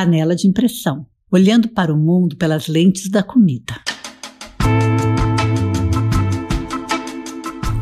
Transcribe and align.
Panela 0.00 0.36
de 0.36 0.46
impressão, 0.46 1.04
olhando 1.28 1.66
para 1.70 1.92
o 1.92 1.96
mundo 1.96 2.36
pelas 2.36 2.68
lentes 2.68 3.10
da 3.10 3.20
comida. 3.20 3.74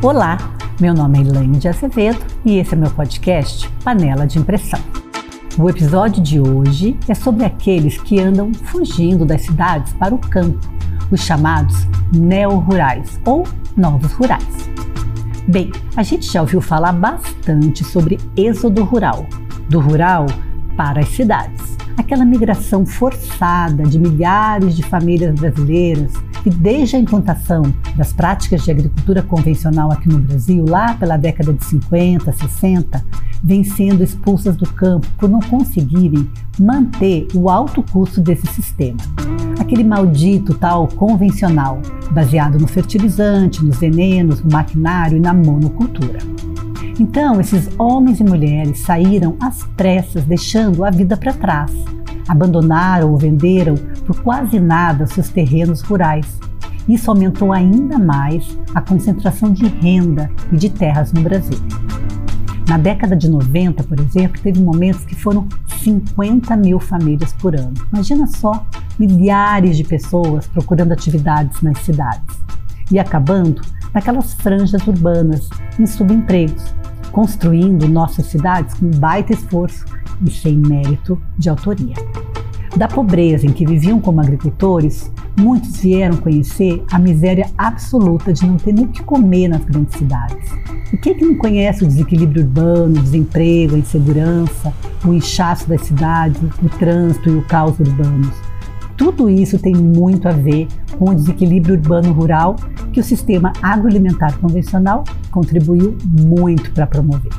Olá, 0.01 0.35
meu 0.81 0.95
nome 0.95 1.19
é 1.19 1.21
Elaine 1.21 1.59
de 1.59 1.67
Azevedo 1.67 2.25
e 2.43 2.57
esse 2.57 2.73
é 2.73 2.75
meu 2.75 2.89
podcast 2.89 3.69
Panela 3.83 4.25
de 4.25 4.39
Impressão. 4.39 4.79
O 5.59 5.69
episódio 5.69 6.23
de 6.23 6.39
hoje 6.39 6.97
é 7.07 7.13
sobre 7.13 7.45
aqueles 7.45 8.01
que 8.01 8.19
andam 8.19 8.51
fugindo 8.51 9.23
das 9.23 9.43
cidades 9.43 9.93
para 9.93 10.15
o 10.15 10.17
campo, 10.17 10.67
os 11.11 11.21
chamados 11.21 11.75
neo-rurais 12.15 13.21
ou 13.27 13.43
novos 13.77 14.11
rurais. 14.13 14.67
Bem, 15.47 15.71
a 15.95 16.01
gente 16.01 16.25
já 16.25 16.41
ouviu 16.41 16.61
falar 16.61 16.93
bastante 16.93 17.83
sobre 17.83 18.17
êxodo 18.35 18.83
rural, 18.83 19.27
do 19.69 19.79
rural 19.79 20.25
para 20.75 21.01
as 21.01 21.09
cidades. 21.09 21.77
Aquela 21.97 22.23
migração 22.23 22.85
forçada 22.85 23.83
de 23.83 23.99
milhares 23.99 24.75
de 24.75 24.83
famílias 24.83 25.35
brasileiras 25.35 26.13
que, 26.43 26.49
desde 26.49 26.95
a 26.95 26.99
implantação 26.99 27.63
das 27.95 28.13
práticas 28.13 28.63
de 28.63 28.71
agricultura 28.71 29.21
convencional 29.23 29.91
aqui 29.91 30.07
no 30.07 30.19
Brasil, 30.19 30.63
lá 30.67 30.93
pela 30.93 31.17
década 31.17 31.51
de 31.51 31.65
50, 31.65 32.31
60, 32.31 33.03
vêm 33.43 33.63
sendo 33.63 34.03
expulsas 34.03 34.55
do 34.55 34.67
campo 34.69 35.07
por 35.17 35.27
não 35.27 35.39
conseguirem 35.39 36.29
manter 36.59 37.27
o 37.33 37.49
alto 37.49 37.83
custo 37.83 38.21
desse 38.21 38.47
sistema 38.47 38.97
aquele 39.67 39.83
maldito 39.83 40.53
tal 40.53 40.87
convencional, 40.87 41.81
baseado 42.11 42.57
no 42.57 42.67
fertilizante, 42.67 43.63
nos 43.63 43.77
venenos, 43.77 44.41
no 44.41 44.49
maquinário 44.49 45.17
e 45.17 45.19
na 45.19 45.33
monocultura. 45.33 46.19
Então, 46.99 47.39
esses 47.39 47.69
homens 47.77 48.19
e 48.19 48.23
mulheres 48.23 48.79
saíram 48.79 49.37
às 49.39 49.63
pressas, 49.75 50.25
deixando 50.25 50.83
a 50.83 50.89
vida 50.89 51.15
para 51.15 51.31
trás. 51.31 51.71
Abandonaram 52.27 53.11
ou 53.11 53.17
venderam 53.17 53.75
por 54.05 54.19
quase 54.23 54.59
nada 54.59 55.05
seus 55.05 55.29
terrenos 55.29 55.81
rurais. 55.81 56.39
Isso 56.89 57.11
aumentou 57.11 57.53
ainda 57.53 57.99
mais 57.99 58.57
a 58.73 58.81
concentração 58.81 59.53
de 59.53 59.67
renda 59.67 60.29
e 60.51 60.57
de 60.57 60.69
terras 60.69 61.13
no 61.13 61.21
Brasil. 61.21 61.59
Na 62.67 62.79
década 62.79 63.15
de 63.15 63.29
90, 63.29 63.83
por 63.83 63.99
exemplo, 63.99 64.41
teve 64.41 64.59
momentos 64.59 65.05
que 65.05 65.15
foram 65.15 65.47
50 65.83 66.57
mil 66.57 66.79
famílias 66.79 67.31
por 67.33 67.55
ano. 67.55 67.73
Imagina 67.93 68.25
só, 68.25 68.65
milhares 68.97 69.77
de 69.77 69.83
pessoas 69.83 70.47
procurando 70.47 70.93
atividades 70.93 71.61
nas 71.61 71.77
cidades 71.79 72.47
e 72.91 72.99
acabando 72.99 73.61
naquelas 73.93 74.33
franjas 74.33 74.85
urbanas, 74.87 75.49
em 75.79 75.85
subempregos, 75.85 76.63
construindo 77.11 77.87
nossas 77.87 78.27
cidades 78.27 78.75
com 78.75 78.89
baita 78.91 79.33
esforço 79.33 79.85
e 80.25 80.29
sem 80.29 80.57
mérito 80.57 81.21
de 81.37 81.49
autoria. 81.49 81.95
Da 82.75 82.87
pobreza 82.87 83.45
em 83.45 83.51
que 83.51 83.65
viviam 83.65 83.99
como 83.99 84.21
agricultores, 84.21 85.11
muitos 85.39 85.77
vieram 85.77 86.17
conhecer 86.17 86.83
a 86.91 86.99
miséria 86.99 87.49
absoluta 87.57 88.31
de 88.31 88.45
não 88.45 88.57
ter 88.57 88.73
nem 88.73 88.85
o 88.85 88.89
que 88.89 89.03
comer 89.03 89.47
nas 89.47 89.63
grandes 89.63 89.97
cidades. 89.97 90.49
E 90.93 90.97
quem 90.97 91.15
que 91.15 91.25
não 91.25 91.35
conhece 91.37 91.83
o 91.83 91.87
desequilíbrio 91.87 92.43
urbano, 92.43 92.99
o 92.99 93.03
desemprego, 93.03 93.75
a 93.75 93.79
insegurança, 93.79 94.73
o 95.03 95.13
inchaço 95.13 95.67
das 95.67 95.81
cidades, 95.81 96.39
o 96.61 96.69
trânsito 96.77 97.29
e 97.29 97.37
o 97.37 97.43
caos 97.45 97.79
urbanos? 97.79 98.46
Tudo 98.97 99.29
isso 99.29 99.59
tem 99.59 99.75
muito 99.75 100.27
a 100.27 100.31
ver 100.31 100.67
com 100.97 101.11
o 101.11 101.15
desequilíbrio 101.15 101.75
urbano-rural 101.75 102.55
que 102.91 102.99
o 102.99 103.03
sistema 103.03 103.53
agroalimentar 103.61 104.37
convencional 104.39 105.03
contribuiu 105.29 105.95
muito 106.03 106.71
para 106.71 106.87
promover. 106.87 107.31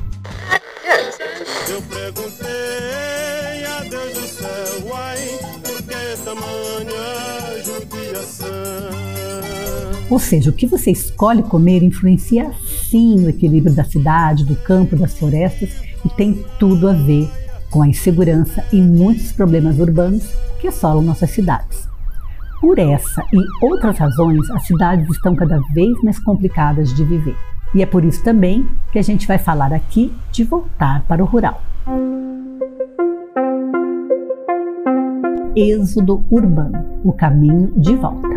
Eu 1.69 1.83
perguntei 1.83 3.65
a 3.67 3.81
Deus 3.91 4.12
do 4.15 4.27
céu, 4.27 4.95
ai, 4.95 5.19
por 5.65 5.83
que 5.83 6.17
tamanha 6.25 7.62
judiação? 7.65 8.48
Ou 10.09 10.19
seja, 10.19 10.50
o 10.50 10.53
que 10.53 10.66
você 10.66 10.93
escolhe 10.93 11.43
comer 11.43 11.83
influencia 11.83 12.53
sim 12.88 13.27
o 13.27 13.28
equilíbrio 13.28 13.75
da 13.75 13.84
cidade, 13.84 14.44
do 14.44 14.54
campo, 14.54 14.97
das 14.97 15.19
florestas 15.19 15.71
e 16.04 16.09
tem 16.09 16.44
tudo 16.59 16.88
a 16.88 16.93
ver 16.93 17.28
com 17.71 17.83
a 17.83 17.89
insegurança 17.89 18.65
e 18.73 18.81
muitos 18.81 19.33
problemas 19.33 19.79
urbanos 19.79 20.34
que 20.61 20.69
assolam 20.69 21.03
nossas 21.03 21.31
cidades. 21.31 21.89
Por 22.61 22.79
essa 22.79 23.23
e 23.33 23.65
outras 23.65 23.97
razões, 23.99 24.51
as 24.51 24.67
cidades 24.67 25.09
estão 25.11 25.37
cada 25.37 25.61
vez 25.73 26.01
mais 26.03 26.19
complicadas 26.19 26.93
de 26.95 27.05
viver. 27.05 27.37
E 27.75 27.83
é 27.83 27.87
por 27.87 28.05
isso 28.05 28.23
também 28.25 28.69
que 28.91 28.99
a 28.99 29.03
gente 29.03 29.27
vai 29.27 29.39
falar 29.39 29.73
aqui 29.73 30.12
de 30.33 30.43
voltar 30.43 31.05
para 31.07 31.23
o 31.23 31.27
rural. 31.27 31.62
Êxodo 35.55 36.25
urbano, 36.31 37.01
o 37.05 37.12
caminho 37.12 37.73
de 37.77 37.95
volta. 37.95 38.28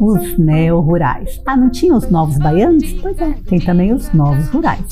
Os 0.00 0.36
neo-rurais. 0.38 1.40
Ah, 1.46 1.56
não 1.56 1.70
tinha 1.70 1.94
os 1.94 2.10
novos 2.10 2.36
baianos? 2.36 2.92
Pois 2.94 3.18
é, 3.18 3.32
tem 3.48 3.60
também 3.60 3.92
os 3.92 4.12
novos 4.12 4.48
rurais. 4.48 4.84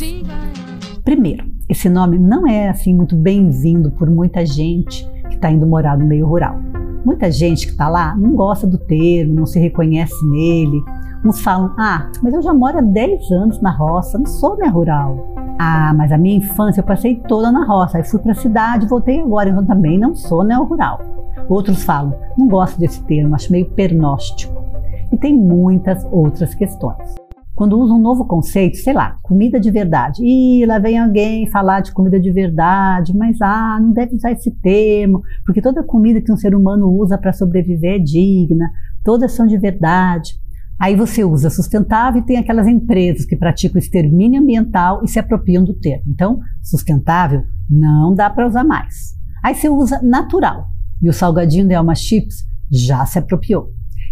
Primeiro, 1.05 1.52
esse 1.73 1.89
nome 1.89 2.19
não 2.19 2.47
é 2.47 2.69
assim 2.69 2.95
muito 2.95 3.17
bem-vindo 3.17 3.91
por 3.93 4.09
muita 4.11 4.45
gente 4.45 5.11
que 5.27 5.37
está 5.37 5.51
indo 5.51 5.67
morar 5.67 5.97
no 5.97 6.05
meio 6.05 6.27
rural. 6.27 6.55
Muita 7.03 7.31
gente 7.31 7.65
que 7.65 7.73
está 7.73 7.89
lá 7.89 8.15
não 8.15 8.35
gosta 8.37 8.67
do 8.67 8.77
termo, 8.77 9.35
não 9.35 9.47
se 9.47 9.59
reconhece 9.59 10.15
nele. 10.29 10.83
Uns 11.25 11.41
falam: 11.41 11.75
Ah, 11.79 12.11
mas 12.23 12.35
eu 12.35 12.43
já 12.43 12.53
moro 12.53 12.77
há 12.77 12.83
10 12.83 13.31
anos 13.31 13.63
na 13.63 13.71
roça, 13.71 14.19
não 14.19 14.27
sou 14.27 14.59
meio 14.59 14.71
rural. 14.71 15.35
Ah, 15.59 15.95
mas 15.97 16.13
a 16.13 16.19
minha 16.19 16.37
infância 16.37 16.83
eu 16.83 16.85
passei 16.85 17.17
toda 17.27 17.51
na 17.51 17.65
roça, 17.65 17.97
aí 17.97 18.05
fui 18.05 18.21
para 18.21 18.33
a 18.33 18.35
cidade, 18.35 18.87
voltei 18.87 19.21
agora, 19.21 19.49
então 19.49 19.65
também 19.65 19.99
não 19.99 20.15
sou 20.15 20.45
neo-rural. 20.45 21.01
Outros 21.49 21.83
falam: 21.85 22.15
Não 22.37 22.49
gosto 22.49 22.79
desse 22.79 23.03
termo, 23.05 23.35
acho 23.35 23.51
meio 23.51 23.71
pernóstico. 23.71 24.63
E 25.11 25.17
tem 25.17 25.35
muitas 25.35 26.07
outras 26.11 26.55
questões 26.55 27.22
quando 27.63 27.79
usa 27.79 27.95
um 27.95 28.01
novo 28.01 28.25
conceito, 28.25 28.77
sei 28.79 28.93
lá, 28.93 29.15
comida 29.23 29.61
de 29.61 29.71
verdade. 29.71 30.21
E 30.21 30.67
lá 30.67 30.81
vem 30.81 30.99
alguém 30.99 31.49
falar 31.49 31.79
de 31.79 31.93
comida 31.93 32.19
de 32.19 32.33
verdade, 32.33 33.17
mas 33.17 33.41
ah, 33.41 33.79
não 33.81 33.93
deve 33.93 34.17
usar 34.17 34.33
esse 34.33 34.51
termo, 34.51 35.23
porque 35.47 35.63
toda 35.63 35.85
comida 35.85 36.21
que 36.21 36.33
um 36.33 36.37
ser 36.37 36.57
humano 36.57 36.91
usa 36.91 37.17
para 37.17 37.33
sobreviver 37.33 37.95
é 37.95 37.99
digna, 38.01 38.69
todas 39.05 39.31
são 39.31 39.47
de 39.47 39.57
verdade. 39.57 40.33
Aí 40.77 40.97
você 40.97 41.23
usa 41.23 41.51
sustentável 41.51 42.21
e 42.21 42.27
tem 42.27 42.37
aquelas 42.37 42.67
empresas 42.67 43.25
que 43.25 43.37
praticam 43.37 43.79
extermínio 43.79 44.43
ambiental 44.43 45.01
e 45.05 45.09
se 45.09 45.21
apropriam 45.21 45.63
do 45.63 45.75
termo. 45.75 46.03
Então, 46.09 46.41
sustentável 46.61 47.45
não 47.71 48.13
dá 48.13 48.29
para 48.29 48.49
usar 48.49 48.65
mais. 48.65 49.15
Aí 49.41 49.55
você 49.55 49.69
usa 49.69 50.03
natural 50.03 50.67
e 51.01 51.09
o 51.09 51.13
salgadinho 51.13 51.69
de 51.69 51.75
Alma 51.75 51.95
Chips 51.95 52.39
já 52.69 53.07
se 53.07 53.21
apropriou. 53.21 53.69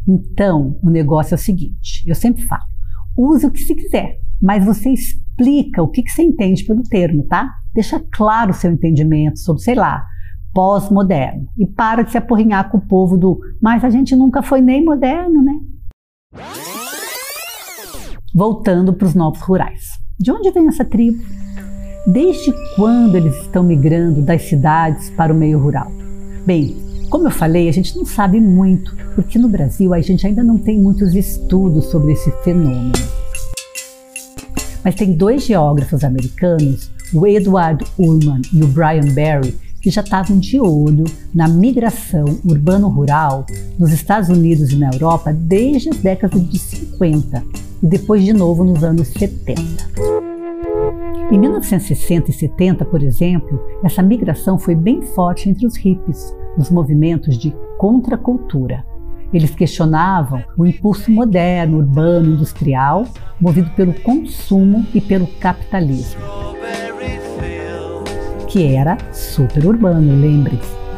Então, 0.07 0.79
o 0.85 0.89
negócio 0.89 1.35
é 1.35 1.37
o 1.37 1.39
seguinte: 1.39 2.05
eu 2.07 2.15
sempre 2.15 2.45
falo, 2.45 2.71
use 3.17 3.47
o 3.47 3.51
que 3.51 3.61
se 3.61 3.75
quiser, 3.75 4.19
mas 4.41 4.65
você 4.65 4.91
explica 4.91 5.83
o 5.83 5.89
que, 5.89 6.03
que 6.03 6.11
você 6.11 6.23
entende 6.23 6.65
pelo 6.65 6.83
termo, 6.83 7.25
tá? 7.27 7.51
Deixa 7.73 8.01
claro 8.13 8.51
o 8.51 8.55
seu 8.55 8.71
entendimento 8.71 9.39
sobre, 9.39 9.63
sei 9.63 9.75
lá, 9.75 10.05
pós-moderno. 10.53 11.47
E 11.59 11.67
para 11.67 12.03
de 12.03 12.11
se 12.11 12.19
apurrinhar 12.19 12.71
com 12.71 12.79
o 12.79 12.87
povo 12.87 13.17
do 13.17 13.41
mas 13.61 13.85
a 13.85 13.91
gente 13.91 14.17
nunca 14.17 14.43
foi 14.43 14.61
nem 14.61 14.85
moderno, 14.85 15.43
né? 15.43 15.55
Voltando 18.35 18.93
para 18.93 19.07
os 19.07 19.15
novos 19.15 19.41
rurais. 19.41 19.99
De 20.19 20.31
onde 20.31 20.51
vem 20.51 20.69
essa 20.69 20.85
tribo? 20.85 21.23
Desde 22.07 22.53
quando 22.77 23.17
eles 23.17 23.35
estão 23.43 23.63
migrando 23.63 24.23
das 24.23 24.43
cidades 24.43 25.11
para 25.11 25.33
o 25.33 25.37
meio 25.37 25.59
rural? 25.59 25.91
Bem, 26.47 26.75
como 27.11 27.27
eu 27.27 27.31
falei, 27.31 27.69
a 27.69 27.73
gente 27.73 27.97
não 27.97 28.07
sabe 28.07 28.41
muito, 28.41 28.97
porque 29.17 29.37
no 29.37 29.49
Brasil 29.49 29.93
a 29.93 30.01
gente 30.01 30.25
ainda 30.25 30.45
não 30.45 30.57
tem 30.57 30.79
muitos 30.79 31.13
estudos 31.13 31.87
sobre 31.87 32.13
esse 32.13 32.31
fenômeno. 32.45 32.93
Mas 34.85 34.95
tem 34.95 35.13
dois 35.13 35.45
geógrafos 35.45 36.05
americanos, 36.05 36.89
o 37.13 37.27
Edward 37.27 37.85
Ullman 37.99 38.41
e 38.55 38.63
o 38.63 38.69
Brian 38.69 39.13
Barry, 39.13 39.59
que 39.83 39.91
já 39.91 40.03
estavam 40.03 40.39
de 40.39 40.61
olho 40.61 41.05
na 41.35 41.49
migração 41.49 42.39
urbano-rural 42.45 43.45
nos 43.77 43.91
Estados 43.91 44.29
Unidos 44.29 44.71
e 44.71 44.77
na 44.77 44.91
Europa 44.93 45.33
desde 45.33 45.89
as 45.89 45.97
décadas 45.97 46.49
de 46.49 46.59
50 46.59 47.43
e 47.83 47.87
depois 47.87 48.25
de 48.25 48.33
novo 48.33 48.63
nos 48.63 48.85
anos 48.85 49.09
70. 49.09 49.61
Em 51.33 51.39
1960 51.39 52.31
e 52.31 52.35
70, 52.35 52.85
por 52.85 53.03
exemplo, 53.03 53.61
essa 53.83 54.03
migração 54.03 54.59
foi 54.59 54.75
bem 54.75 55.03
forte 55.03 55.49
entre 55.49 55.67
os 55.67 55.77
hippies, 55.77 56.35
nos 56.61 56.71
movimentos 56.71 57.39
de 57.39 57.55
contracultura. 57.79 58.85
Eles 59.33 59.55
questionavam 59.55 60.45
o 60.59 60.67
impulso 60.67 61.11
moderno, 61.11 61.79
urbano, 61.79 62.35
industrial, 62.35 63.07
movido 63.41 63.71
pelo 63.71 63.95
consumo 63.95 64.85
e 64.93 65.01
pelo 65.01 65.27
capitalismo, 65.39 66.21
que 68.47 68.75
era 68.75 68.99
super 69.11 69.65
urbano, 69.65 70.21
lembre-se. 70.21 70.90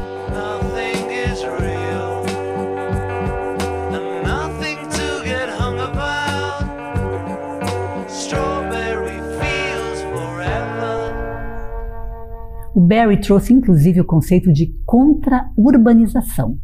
Barry 12.82 13.20
trouxe 13.20 13.52
inclusive 13.52 14.00
o 14.00 14.05
conceito 14.05 14.52
de 14.52 14.75
contra-urbanização. 14.84 16.58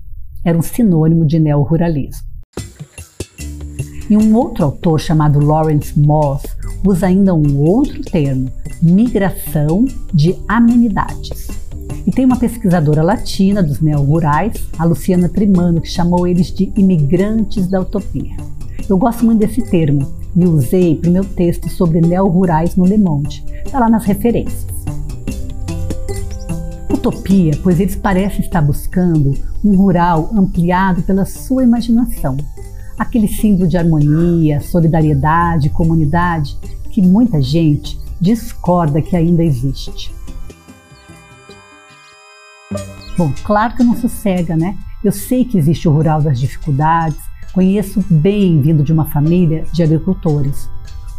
Era 0.44 0.58
um 0.58 0.62
sinônimo 0.62 1.24
de 1.24 1.38
neoruralismo. 1.38 2.26
E 4.10 4.16
um 4.16 4.34
outro 4.34 4.64
autor 4.64 4.98
chamado 4.98 5.38
Lawrence 5.38 5.98
Moss 5.98 6.42
usa 6.84 7.06
ainda 7.06 7.34
um 7.34 7.58
outro 7.58 8.02
termo, 8.02 8.50
migração 8.82 9.84
de 10.12 10.34
amenidades. 10.48 11.48
E 12.06 12.10
tem 12.10 12.24
uma 12.24 12.38
pesquisadora 12.38 13.02
latina 13.02 13.62
dos 13.62 13.80
neo-rurais, 13.80 14.68
a 14.78 14.84
Luciana 14.84 15.28
Trimano, 15.28 15.80
que 15.80 15.88
chamou 15.88 16.26
eles 16.26 16.52
de 16.52 16.72
imigrantes 16.76 17.68
da 17.68 17.80
utopia. 17.80 18.36
Eu 18.88 18.96
gosto 18.96 19.24
muito 19.24 19.40
desse 19.40 19.62
termo 19.62 20.10
e 20.34 20.44
usei 20.46 20.96
para 20.96 21.10
o 21.10 21.12
meu 21.12 21.24
texto 21.24 21.68
sobre 21.68 22.00
neo-rurais 22.00 22.74
no 22.76 22.86
Le 22.86 22.96
Monde. 22.96 23.44
Está 23.64 23.78
lá 23.78 23.90
nas 23.90 24.04
referências. 24.04 24.77
Utopia, 26.90 27.52
pois 27.62 27.78
eles 27.78 27.96
parecem 27.96 28.40
estar 28.40 28.62
buscando 28.62 29.34
um 29.64 29.76
rural 29.76 30.30
ampliado 30.32 31.02
pela 31.02 31.24
sua 31.24 31.62
imaginação. 31.62 32.36
Aquele 32.98 33.28
símbolo 33.28 33.68
de 33.68 33.76
harmonia, 33.76 34.60
solidariedade, 34.60 35.70
comunidade 35.70 36.56
que 36.90 37.02
muita 37.02 37.40
gente 37.40 37.98
discorda 38.20 39.00
que 39.00 39.16
ainda 39.16 39.44
existe. 39.44 40.12
Bom, 43.16 43.32
claro 43.44 43.74
que 43.74 43.84
não 43.84 43.96
sossega, 43.96 44.56
né? 44.56 44.76
Eu 45.02 45.12
sei 45.12 45.44
que 45.44 45.58
existe 45.58 45.88
o 45.88 45.92
rural 45.92 46.22
das 46.22 46.40
dificuldades, 46.40 47.18
conheço 47.52 48.04
bem 48.10 48.60
vindo 48.60 48.82
de 48.82 48.92
uma 48.92 49.04
família 49.06 49.64
de 49.72 49.82
agricultores. 49.82 50.68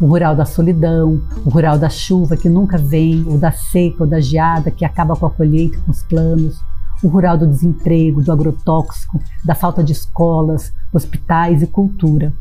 O 0.02 0.08
rural 0.08 0.36
da 0.36 0.46
solidão, 0.46 1.22
o 1.46 1.50
rural 1.50 1.78
da 1.78 1.90
chuva 1.90 2.38
que 2.38 2.48
nunca 2.48 2.78
vem, 2.78 3.26
ou 3.28 3.38
da 3.38 3.52
seca 3.52 4.04
ou 4.04 4.10
da 4.10 4.22
geada 4.22 4.72
que 4.72 4.86
acaba 4.86 5.16
com 5.16 5.26
a 5.26 5.30
colheita 5.30 5.78
com 5.82 5.92
os 5.92 6.04
planos, 6.04 6.58
o 7.04 7.08
rural 7.08 7.38
do 7.38 7.48
desemprego, 7.48 8.22
do 8.22 8.32
agrotóxico, 8.32 9.20
da 9.44 9.56
falta 9.56 9.84
de 9.84 9.92
escolas, 9.92 10.74
hospitais 10.94 11.62
e 11.62 11.68
cultura. 11.68 12.34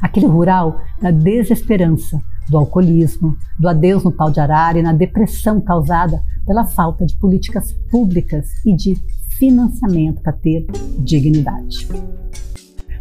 Aquele 0.00 0.26
rural 0.26 0.80
da 1.00 1.10
desesperança, 1.10 2.18
do 2.48 2.56
alcoolismo, 2.56 3.36
do 3.58 3.68
adeus 3.68 4.02
no 4.02 4.12
pau 4.12 4.30
de 4.30 4.40
arara 4.40 4.78
e 4.78 4.82
na 4.82 4.92
depressão 4.92 5.60
causada 5.60 6.22
pela 6.46 6.64
falta 6.64 7.04
de 7.04 7.16
políticas 7.18 7.72
públicas 7.90 8.46
e 8.64 8.74
de 8.74 8.96
financiamento 9.38 10.22
para 10.22 10.32
ter 10.32 10.66
dignidade. 10.98 11.88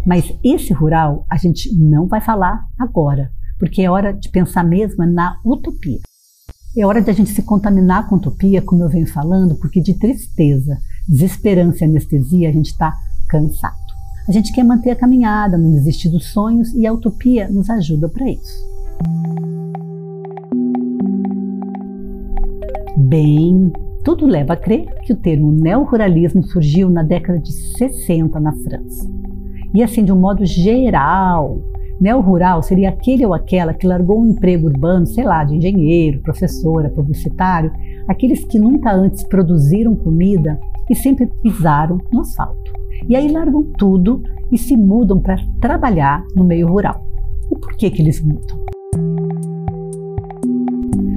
Mas 0.06 0.34
esse 0.44 0.74
rural 0.74 1.26
a 1.30 1.38
gente 1.38 1.74
não 1.78 2.08
vai 2.08 2.22
falar 2.22 2.66
agora, 2.80 3.32
porque 3.62 3.84
é 3.84 3.92
hora 3.92 4.12
de 4.12 4.28
pensar 4.28 4.64
mesmo 4.64 5.06
na 5.06 5.40
utopia. 5.46 6.00
É 6.76 6.84
hora 6.84 7.00
de 7.00 7.12
a 7.12 7.14
gente 7.14 7.30
se 7.30 7.44
contaminar 7.44 8.10
com 8.10 8.16
utopia, 8.16 8.60
como 8.60 8.82
eu 8.82 8.90
venho 8.90 9.06
falando, 9.06 9.54
porque 9.54 9.80
de 9.80 9.94
tristeza, 9.94 10.80
desesperança 11.08 11.86
e 11.86 11.88
anestesia 11.88 12.50
a 12.50 12.52
gente 12.52 12.72
está 12.72 12.92
cansado. 13.30 13.76
A 14.28 14.32
gente 14.32 14.52
quer 14.52 14.64
manter 14.64 14.90
a 14.90 14.96
caminhada, 14.96 15.60
não 15.60 15.70
desistir 15.74 16.10
dos 16.10 16.32
sonhos 16.32 16.74
e 16.74 16.88
a 16.88 16.92
utopia 16.92 17.48
nos 17.50 17.70
ajuda 17.70 18.10
para 18.10 18.32
isso. 18.32 18.68
Bem, 22.98 23.72
tudo 24.04 24.26
leva 24.26 24.54
a 24.54 24.58
crer 24.58 24.88
que 25.04 25.14
o 25.14 25.18
termo 25.18 25.52
neoruralismo 25.52 26.44
surgiu 26.48 26.90
na 26.90 27.04
década 27.04 27.38
de 27.38 27.52
60 27.78 28.40
na 28.40 28.54
França. 28.54 29.08
E 29.72 29.84
assim, 29.84 30.04
de 30.04 30.12
um 30.12 30.20
modo 30.20 30.48
geral, 30.48 31.62
neo-rural 32.02 32.64
seria 32.64 32.90
aquele 32.90 33.24
ou 33.24 33.34
aquela 33.34 33.76
que 33.76 33.86
largou 33.86 34.20
um 34.20 34.32
emprego 34.32 34.68
urbano, 34.68 35.06
sei 35.06 35.24
lá, 35.24 35.44
de 35.44 35.56
engenheiro, 35.56 36.20
professora, 36.22 36.90
publicitário, 36.90 37.72
aqueles 38.08 38.44
que 38.44 38.58
nunca 38.58 38.92
antes 38.92 39.24
produziram 39.24 39.96
comida 39.96 40.60
e 40.90 40.96
sempre 40.96 41.30
pisaram 41.44 42.00
no 42.12 42.22
asfalto. 42.22 42.72
E 43.08 43.16
aí 43.16 43.32
largam 43.32 43.64
tudo 43.78 44.24
e 44.52 44.58
se 44.58 44.76
mudam 44.76 45.22
para 45.22 45.38
trabalhar 45.62 46.26
no 46.36 46.44
meio 46.44 46.68
rural. 46.68 47.06
E 47.52 47.60
por 47.60 47.78
que, 47.78 47.92
que 47.92 48.02
eles 48.02 48.20
mudam? 48.20 48.58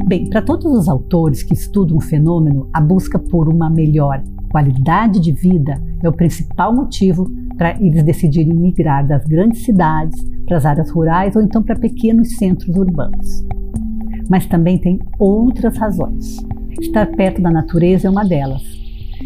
Bem, 0.06 0.28
para 0.28 0.42
todos 0.42 0.66
os 0.66 0.86
autores 0.86 1.42
que 1.42 1.54
estudam 1.54 1.96
o 1.96 2.00
fenômeno, 2.00 2.68
a 2.74 2.80
busca 2.80 3.18
por 3.18 3.48
uma 3.48 3.70
melhor 3.70 4.22
qualidade 4.50 5.18
de 5.18 5.32
vida 5.32 5.82
é 6.02 6.08
o 6.08 6.12
principal 6.12 6.74
motivo 6.74 7.26
para 7.56 7.70
eles 7.80 8.02
decidirem 8.02 8.54
migrar 8.54 9.06
das 9.06 9.24
grandes 9.24 9.64
cidades 9.64 10.33
para 10.46 10.56
as 10.56 10.66
áreas 10.66 10.90
rurais 10.90 11.36
ou 11.36 11.42
então 11.42 11.62
para 11.62 11.76
pequenos 11.76 12.36
centros 12.36 12.76
urbanos. 12.76 13.44
Mas 14.28 14.46
também 14.46 14.78
tem 14.78 14.98
outras 15.18 15.76
razões. 15.76 16.36
Estar 16.80 17.06
perto 17.12 17.40
da 17.40 17.50
natureza 17.50 18.08
é 18.08 18.10
uma 18.10 18.24
delas. 18.24 18.62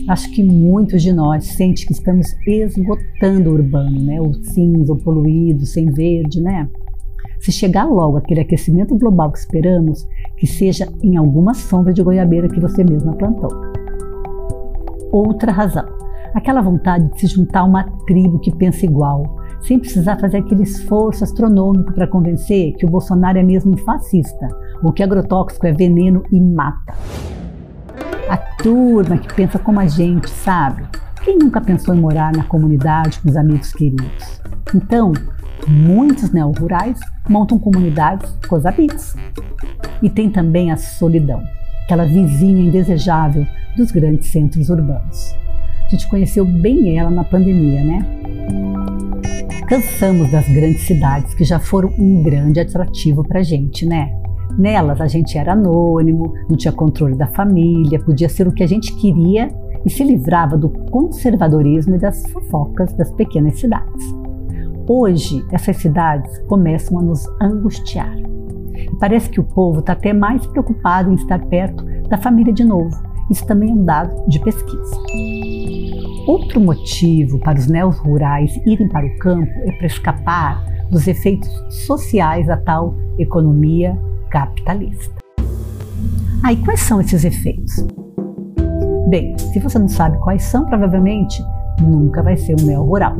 Acho 0.09 0.31
que 0.31 0.43
muitos 0.43 1.03
de 1.03 1.13
nós 1.13 1.45
sentem 1.45 1.87
que 1.87 1.93
estamos 1.93 2.35
esgotando 2.47 3.51
o 3.51 3.55
urbano, 3.55 4.03
né? 4.03 4.21
O 4.21 4.33
cinza, 4.33 4.93
o 4.93 4.97
poluído, 4.97 5.67
sem 5.67 5.87
verde, 5.87 6.41
né? 6.41 6.69
Se 7.41 7.53
chegar 7.53 7.85
logo 7.85 8.17
aquele 8.17 8.41
aquecimento 8.41 8.97
global 8.97 9.31
que 9.31 9.39
esperamos, 9.39 10.07
que 10.37 10.47
seja 10.47 10.89
em 11.03 11.17
alguma 11.17 11.55
sombra 11.55 11.93
de 11.93 12.03
goiabeira 12.03 12.49
que 12.49 12.61
você 12.61 12.83
mesma 12.83 13.13
plantou. 13.15 13.51
Outra 15.13 15.53
razão, 15.53 15.87
aquela 16.35 16.61
vontade 16.61 17.11
de 17.13 17.21
se 17.21 17.27
juntar 17.27 17.61
a 17.61 17.65
uma 17.65 17.85
tribo 18.07 18.39
que 18.41 18.55
pensa 18.55 18.85
igual, 18.85 19.38
sem 19.63 19.79
precisar 19.79 20.19
fazer 20.19 20.39
aquele 20.39 20.63
esforço 20.63 21.25
astronômico 21.25 21.93
para 21.93 22.07
convencer 22.07 22.75
que 22.75 22.87
o 22.87 22.91
Bolsonaro 22.91 23.39
é 23.39 23.43
mesmo 23.43 23.77
fascista, 23.79 24.49
ou 24.83 24.93
que 24.93 25.03
agrotóxico 25.03 25.67
é 25.67 25.73
veneno 25.73 26.23
e 26.33 26.41
mata. 26.41 26.95
A 28.29 28.37
turma 28.63 29.19
que 29.19 29.35
pensa 29.35 29.59
como 29.59 29.81
a 29.81 29.87
gente, 29.87 30.29
sabe? 30.29 30.85
Quem 31.25 31.39
nunca 31.39 31.61
pensou 31.61 31.95
em 31.95 32.01
morar 32.01 32.33
na 32.33 32.45
comunidade 32.45 33.21
com 33.21 33.29
os 33.29 33.37
amigos 33.37 33.73
queridos? 33.73 34.41
Então, 34.75 35.13
muitos 35.67 36.31
neo-rurais 36.31 36.99
montam 37.29 37.59
comunidades 37.59 38.31
com 38.49 38.57
os 38.57 38.65
amigos. 38.65 39.15
E 40.03 40.09
tem 40.09 40.31
também 40.31 40.71
a 40.71 40.77
solidão, 40.77 41.43
aquela 41.85 42.05
vizinha 42.05 42.63
indesejável 42.63 43.47
dos 43.77 43.91
grandes 43.91 44.29
centros 44.29 44.71
urbanos. 44.71 45.35
A 45.87 45.91
gente 45.91 46.09
conheceu 46.09 46.45
bem 46.45 46.99
ela 46.99 47.11
na 47.11 47.25
pandemia, 47.25 47.83
né? 47.83 48.07
Cansamos 49.69 50.31
das 50.31 50.49
grandes 50.49 50.81
cidades 50.87 51.35
que 51.35 51.45
já 51.45 51.59
foram 51.59 51.91
um 51.99 52.23
grande 52.23 52.59
atrativo 52.59 53.23
para 53.23 53.43
gente, 53.43 53.85
né? 53.85 54.11
Nelas 54.59 54.99
a 54.99 55.07
gente 55.07 55.37
era 55.37 55.53
anônimo, 55.53 56.33
não 56.49 56.57
tinha 56.57 56.73
controle 56.73 57.15
da 57.15 57.27
família, 57.27 58.03
podia 58.03 58.31
ser 58.31 58.49
o 58.49 58.53
que 58.53 58.63
a 58.63 58.67
gente 58.67 58.95
queria 58.95 59.51
e 59.85 59.91
se 59.91 60.03
livrava 60.03 60.57
do 60.57 60.71
conservadorismo 60.91 61.97
e 61.97 61.99
das 61.99 62.23
fofocas 62.31 62.95
das 62.95 63.13
pequenas 63.13 63.61
cidades. 63.61 64.07
Hoje, 64.89 65.45
essas 65.53 65.77
cidades 65.77 66.39
começam 66.49 66.99
a 66.99 67.03
nos 67.03 67.27
angustiar. 67.39 68.17
E 68.75 68.97
parece 68.99 69.29
que 69.29 69.39
o 69.39 69.45
povo 69.45 69.81
está 69.81 69.93
até 69.93 70.15
mais 70.15 70.47
preocupado 70.47 71.13
em 71.13 71.15
estar 71.15 71.45
perto 71.45 71.85
da 72.09 72.17
família 72.17 72.55
de 72.55 72.65
novo. 72.65 72.97
Isso 73.31 73.47
também 73.47 73.69
é 73.71 73.75
um 73.75 73.85
dado 73.85 74.27
de 74.29 74.41
pesquisa. 74.41 74.97
Outro 76.27 76.61
motivo 76.61 77.39
para 77.41 77.59
os 77.59 77.67
neos 77.67 77.99
rurais 77.99 78.55
irem 78.67 78.89
para 78.89 79.07
o 79.07 79.19
campo 79.19 79.51
é 79.65 79.73
para 79.73 79.87
escapar 79.87 80.65
dos 80.91 81.07
efeitos 81.07 81.49
sociais 81.87 82.47
da 82.47 82.57
tal 82.57 82.95
economia 83.19 83.99
capitalista. 84.31 85.15
Aí, 86.43 86.59
ah, 86.61 86.65
quais 86.65 86.81
são 86.81 87.01
esses 87.01 87.25
efeitos? 87.25 87.87
Bem, 89.09 89.37
se 89.39 89.59
você 89.59 89.79
não 89.79 89.89
sabe 89.89 90.19
quais 90.19 90.43
são, 90.43 90.67
provavelmente 90.67 91.43
nunca 91.81 92.23
vai 92.23 92.37
ser 92.37 92.55
um 92.61 92.65
neo 92.65 92.85
rural. 92.85 93.17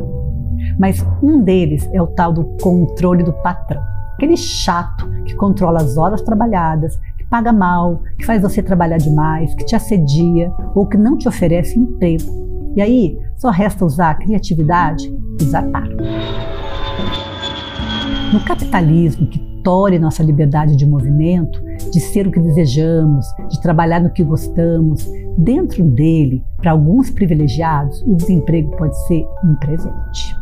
Mas 0.79 1.05
um 1.21 1.41
deles 1.41 1.89
é 1.93 2.01
o 2.01 2.07
tal 2.07 2.31
do 2.31 2.45
controle 2.61 3.23
do 3.23 3.33
patrão. 3.33 3.81
Aquele 4.13 4.37
chato 4.37 5.09
que 5.25 5.35
controla 5.35 5.79
as 5.79 5.97
horas 5.97 6.21
trabalhadas, 6.21 6.95
que 7.17 7.23
paga 7.25 7.51
mal, 7.51 8.01
que 8.17 8.25
faz 8.25 8.41
você 8.41 8.61
trabalhar 8.61 8.97
demais, 8.97 9.53
que 9.55 9.65
te 9.65 9.75
assedia 9.75 10.51
ou 10.75 10.87
que 10.87 10.97
não 10.97 11.17
te 11.17 11.27
oferece 11.27 11.77
emprego. 11.77 12.48
E 12.75 12.81
aí 12.81 13.17
só 13.35 13.49
resta 13.49 13.85
usar 13.85 14.11
a 14.11 14.15
criatividade 14.15 15.11
e 15.39 15.43
zarpar. 15.45 15.87
No 18.33 18.39
capitalismo 18.41 19.27
que 19.27 19.39
tolhe 19.63 19.99
nossa 19.99 20.23
liberdade 20.23 20.75
de 20.75 20.85
movimento, 20.85 21.61
de 21.91 21.99
ser 21.99 22.27
o 22.27 22.31
que 22.31 22.39
desejamos, 22.39 23.25
de 23.49 23.61
trabalhar 23.61 23.99
no 23.99 24.11
que 24.11 24.23
gostamos, 24.23 25.07
dentro 25.37 25.83
dele, 25.83 26.43
para 26.57 26.71
alguns 26.71 27.09
privilegiados, 27.09 28.01
o 28.03 28.15
desemprego 28.15 28.75
pode 28.77 28.95
ser 29.07 29.25
um 29.43 29.55
presente. 29.55 30.35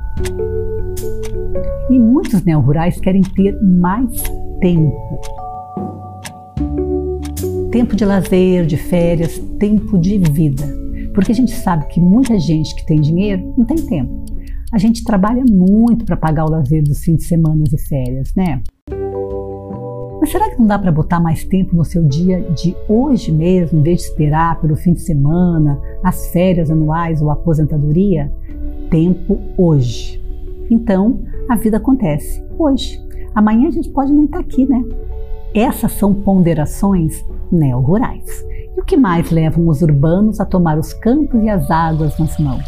E 1.90 2.00
muitos 2.00 2.44
neo-rurais 2.44 3.00
querem 3.00 3.22
ter 3.22 3.58
mais 3.62 4.22
tempo. 4.60 5.22
Tempo 7.72 7.96
de 7.96 8.06
lazer, 8.06 8.66
de 8.66 8.76
férias, 8.76 9.38
tempo 9.60 9.98
de 9.98 10.18
vida. 10.18 10.87
Porque 11.18 11.32
a 11.32 11.36
gente 11.36 11.52
sabe 11.52 11.88
que 11.88 12.00
muita 12.00 12.38
gente 12.38 12.76
que 12.76 12.86
tem 12.86 13.02
dinheiro 13.02 13.52
não 13.58 13.66
tem 13.66 13.76
tempo. 13.76 14.24
A 14.72 14.78
gente 14.78 15.04
trabalha 15.04 15.44
muito 15.50 16.06
para 16.06 16.16
pagar 16.16 16.46
o 16.46 16.50
lazer 16.52 16.84
dos 16.84 17.00
fins 17.00 17.18
de 17.18 17.24
semana 17.24 17.64
e 17.66 17.82
férias, 17.90 18.32
né? 18.36 18.62
Mas 20.22 20.30
será 20.30 20.48
que 20.52 20.60
não 20.60 20.68
dá 20.68 20.78
para 20.78 20.92
botar 20.92 21.20
mais 21.20 21.44
tempo 21.44 21.76
no 21.76 21.84
seu 21.84 22.04
dia 22.04 22.42
de 22.52 22.76
hoje 22.88 23.32
mesmo, 23.32 23.80
em 23.80 23.82
vez 23.82 24.02
de 24.02 24.04
esperar 24.10 24.62
pelo 24.62 24.76
fim 24.76 24.94
de 24.94 25.02
semana, 25.02 25.82
as 26.04 26.28
férias 26.28 26.70
anuais 26.70 27.20
ou 27.20 27.32
a 27.32 27.34
aposentadoria? 27.34 28.32
Tempo 28.92 29.40
hoje. 29.58 30.24
Então, 30.70 31.24
a 31.50 31.56
vida 31.56 31.78
acontece 31.78 32.46
hoje. 32.60 33.04
Amanhã 33.34 33.70
a 33.70 33.72
gente 33.72 33.90
pode 33.90 34.14
nem 34.14 34.26
estar 34.26 34.38
tá 34.38 34.44
aqui, 34.44 34.68
né? 34.68 34.86
Essas 35.52 35.94
são 35.94 36.14
ponderações 36.14 37.26
neo-rurais. 37.52 38.46
E 38.78 38.80
o 38.80 38.86
que 38.86 38.96
mais 38.96 39.32
levam 39.32 39.68
os 39.68 39.82
urbanos 39.82 40.40
a 40.40 40.46
tomar 40.46 40.78
os 40.78 40.94
campos 40.94 41.44
e 41.44 41.50
as 41.50 41.72
águas 41.72 42.16
nas 42.20 42.38
mãos? 42.38 42.64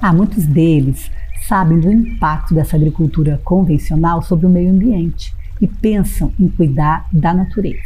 Ah, 0.00 0.10
muitos 0.10 0.46
deles 0.46 1.10
sabem 1.46 1.78
do 1.78 1.92
impacto 1.92 2.54
dessa 2.54 2.74
agricultura 2.74 3.38
convencional 3.44 4.22
sobre 4.22 4.46
o 4.46 4.48
meio 4.48 4.70
ambiente 4.70 5.34
e 5.60 5.66
pensam 5.66 6.32
em 6.40 6.48
cuidar 6.48 7.06
da 7.12 7.34
natureza. 7.34 7.82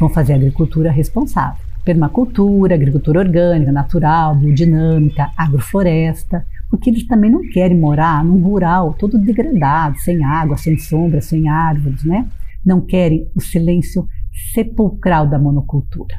Vão 0.00 0.08
fazer 0.08 0.32
agricultura 0.32 0.90
responsável. 0.90 1.62
Permacultura, 1.84 2.74
agricultura 2.74 3.20
orgânica, 3.20 3.70
natural, 3.70 4.34
biodinâmica, 4.34 5.30
agrofloresta, 5.36 6.46
porque 6.70 6.88
eles 6.88 7.06
também 7.06 7.30
não 7.30 7.42
querem 7.50 7.78
morar 7.78 8.24
num 8.24 8.40
rural 8.42 8.94
todo 8.94 9.18
degradado, 9.18 9.98
sem 9.98 10.24
água, 10.24 10.56
sem 10.56 10.78
sombra, 10.78 11.20
sem 11.20 11.50
árvores, 11.50 12.02
né? 12.02 12.26
Não 12.64 12.80
querem 12.80 13.28
o 13.34 13.42
silêncio 13.42 14.08
sepulcral 14.52 15.26
da 15.26 15.38
monocultura. 15.38 16.16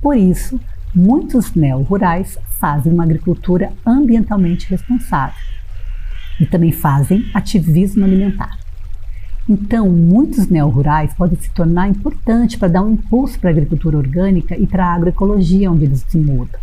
Por 0.00 0.16
isso, 0.16 0.60
muitos 0.94 1.54
neo-rurais 1.54 2.38
fazem 2.58 2.92
uma 2.92 3.04
agricultura 3.04 3.72
ambientalmente 3.84 4.68
responsável 4.68 5.36
e 6.40 6.46
também 6.46 6.72
fazem 6.72 7.24
ativismo 7.34 8.04
alimentar. 8.04 8.58
Então, 9.48 9.88
muitos 9.88 10.48
neo-rurais 10.48 11.14
podem 11.14 11.38
se 11.38 11.50
tornar 11.50 11.88
importantes 11.88 12.56
para 12.56 12.68
dar 12.68 12.82
um 12.82 12.92
impulso 12.92 13.38
para 13.38 13.50
a 13.50 13.52
agricultura 13.52 13.96
orgânica 13.96 14.56
e 14.58 14.66
para 14.66 14.86
a 14.86 14.94
agroecologia 14.94 15.70
onde 15.70 15.84
eles 15.84 16.04
se 16.08 16.18
mudam. 16.18 16.60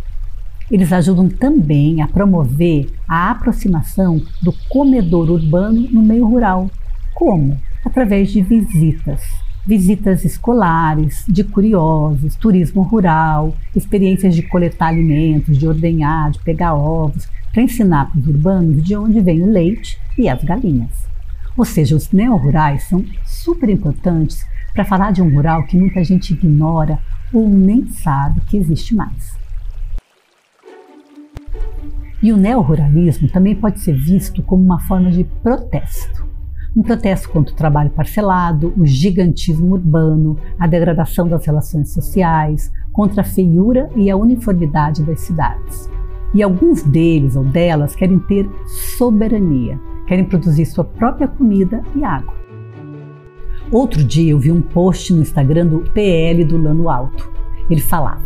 Eles 0.70 0.92
ajudam 0.92 1.28
também 1.28 2.02
a 2.02 2.08
promover 2.08 2.90
a 3.08 3.30
aproximação 3.30 4.20
do 4.42 4.52
comedor 4.68 5.30
urbano 5.30 5.88
no 5.90 6.02
meio 6.02 6.26
rural. 6.26 6.70
Como? 7.14 7.58
Através 7.84 8.30
de 8.30 8.42
visitas. 8.42 9.43
Visitas 9.66 10.24
escolares, 10.24 11.24
de 11.26 11.42
curiosos, 11.42 12.36
turismo 12.36 12.82
rural, 12.82 13.56
experiências 13.74 14.34
de 14.34 14.42
coletar 14.42 14.88
alimentos, 14.88 15.56
de 15.56 15.66
ordenhar, 15.66 16.30
de 16.30 16.38
pegar 16.40 16.74
ovos, 16.74 17.26
para 17.50 17.62
ensinar 17.62 18.10
para 18.10 18.20
os 18.20 18.26
urbanos 18.26 18.82
de 18.82 18.94
onde 18.94 19.20
vem 19.20 19.42
o 19.42 19.50
leite 19.50 19.98
e 20.18 20.28
as 20.28 20.42
galinhas. 20.44 21.06
Ou 21.56 21.64
seja, 21.64 21.96
os 21.96 22.10
neo-rurais 22.10 22.82
são 22.84 23.04
super 23.24 23.70
importantes 23.70 24.44
para 24.74 24.84
falar 24.84 25.12
de 25.12 25.22
um 25.22 25.32
rural 25.32 25.64
que 25.64 25.78
muita 25.78 26.02
gente 26.04 26.34
ignora 26.34 26.98
ou 27.32 27.48
nem 27.48 27.86
sabe 27.88 28.40
que 28.42 28.56
existe 28.56 28.94
mais. 28.94 29.32
E 32.22 32.32
o 32.32 32.36
neoruralismo 32.36 33.28
também 33.28 33.54
pode 33.54 33.80
ser 33.80 33.94
visto 33.94 34.42
como 34.42 34.62
uma 34.62 34.80
forma 34.80 35.10
de 35.10 35.24
protesto. 35.24 36.23
Um 36.76 36.82
protesto 36.82 37.30
contra 37.30 37.54
o 37.54 37.56
trabalho 37.56 37.90
parcelado, 37.90 38.74
o 38.76 38.84
gigantismo 38.84 39.74
urbano, 39.74 40.36
a 40.58 40.66
degradação 40.66 41.28
das 41.28 41.46
relações 41.46 41.92
sociais, 41.92 42.72
contra 42.92 43.20
a 43.20 43.24
feiura 43.24 43.88
e 43.94 44.10
a 44.10 44.16
uniformidade 44.16 45.04
das 45.04 45.20
cidades. 45.20 45.88
E 46.34 46.42
alguns 46.42 46.82
deles 46.82 47.36
ou 47.36 47.44
delas 47.44 47.94
querem 47.94 48.18
ter 48.18 48.50
soberania, 48.98 49.78
querem 50.08 50.24
produzir 50.24 50.66
sua 50.66 50.82
própria 50.82 51.28
comida 51.28 51.80
e 51.94 52.02
água. 52.02 52.34
Outro 53.70 54.02
dia 54.02 54.32
eu 54.32 54.38
vi 54.40 54.50
um 54.50 54.60
post 54.60 55.12
no 55.14 55.22
Instagram 55.22 55.66
do 55.66 55.78
PL 55.92 56.44
do 56.44 56.60
Lano 56.60 56.88
Alto. 56.88 57.32
Ele 57.70 57.80
falava: 57.80 58.22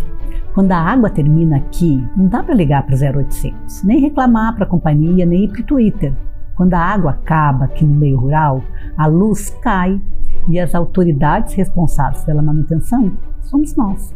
quando 0.55 0.73
a 0.73 0.78
água 0.78 1.11
termina 1.11 1.59
aqui, 1.59 2.02
não 2.17 2.28
dá 2.28 2.43
para 2.43 2.55
ligar 2.55 2.85
para 2.87 2.95
o 2.95 3.19
0800, 3.19 3.85
nem 3.85 4.00
reclamar 4.00 4.55
para 4.55 4.64
a 4.64 4.69
companhia, 4.69 5.26
nem 5.26 5.45
ir 5.45 5.49
para 5.49 5.61
o 5.61 5.64
Twitter. 5.64 6.14
Quando 6.59 6.75
a 6.75 6.81
água 6.81 7.12
acaba 7.12 7.67
aqui 7.67 7.85
no 7.85 7.95
meio 7.95 8.19
rural, 8.19 8.65
a 8.97 9.07
luz 9.07 9.49
cai 9.62 10.00
e 10.49 10.59
as 10.59 10.75
autoridades 10.75 11.55
responsáveis 11.55 12.25
pela 12.25 12.43
manutenção 12.43 13.12
somos 13.43 13.77
nós. 13.77 14.12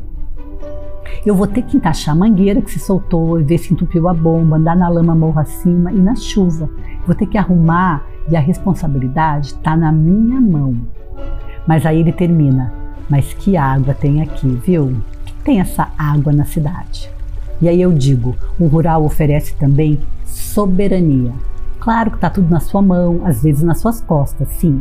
Eu 1.24 1.36
vou 1.36 1.46
ter 1.46 1.62
que 1.62 1.76
encaixar 1.76 2.16
a 2.16 2.18
mangueira 2.18 2.60
que 2.60 2.72
se 2.72 2.80
soltou 2.80 3.40
e 3.40 3.44
ver 3.44 3.58
se 3.58 3.72
entupiu 3.72 4.08
a 4.08 4.12
bomba, 4.12 4.56
andar 4.56 4.74
na 4.74 4.88
lama 4.88 5.14
morro 5.14 5.38
acima 5.38 5.92
e 5.92 6.00
na 6.00 6.16
chuva. 6.16 6.68
Vou 7.06 7.14
ter 7.14 7.26
que 7.26 7.38
arrumar 7.38 8.04
e 8.28 8.36
a 8.36 8.40
responsabilidade 8.40 9.46
está 9.46 9.76
na 9.76 9.92
minha 9.92 10.40
mão. 10.40 10.76
Mas 11.64 11.86
aí 11.86 12.00
ele 12.00 12.12
termina. 12.12 12.72
Mas 13.08 13.32
que 13.34 13.56
água 13.56 13.94
tem 13.94 14.20
aqui, 14.20 14.48
viu? 14.48 14.96
Que 15.24 15.32
tem 15.44 15.60
essa 15.60 15.92
água 15.96 16.32
na 16.32 16.44
cidade? 16.44 17.08
E 17.60 17.68
aí 17.68 17.80
eu 17.80 17.92
digo, 17.92 18.34
o 18.58 18.66
rural 18.66 19.04
oferece 19.04 19.54
também 19.54 20.00
soberania. 20.24 21.32
Claro 21.82 22.12
que 22.12 22.16
está 22.16 22.30
tudo 22.30 22.48
na 22.48 22.60
sua 22.60 22.80
mão, 22.80 23.22
às 23.24 23.42
vezes 23.42 23.64
nas 23.64 23.80
suas 23.80 24.00
costas, 24.00 24.46
sim. 24.50 24.80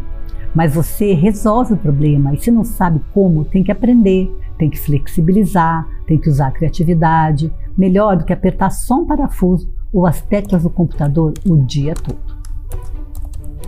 Mas 0.53 0.75
você 0.75 1.13
resolve 1.13 1.73
o 1.73 1.77
problema 1.77 2.31
e 2.31 2.39
se 2.39 2.51
não 2.51 2.63
sabe 2.63 3.01
como, 3.11 3.43
tem 3.43 3.63
que 3.63 3.71
aprender, 3.71 4.31
tem 4.59 4.69
que 4.69 4.79
flexibilizar, 4.79 5.87
tem 6.05 6.19
que 6.19 6.29
usar 6.29 6.51
criatividade, 6.51 7.51
melhor 7.75 8.17
do 8.17 8.23
que 8.23 8.31
apertar 8.31 8.69
só 8.69 8.99
um 8.99 9.07
parafuso 9.07 9.67
ou 9.91 10.05
as 10.05 10.21
teclas 10.21 10.61
do 10.61 10.69
computador 10.69 11.33
o 11.43 11.57
dia 11.65 11.95
todo. 11.95 12.19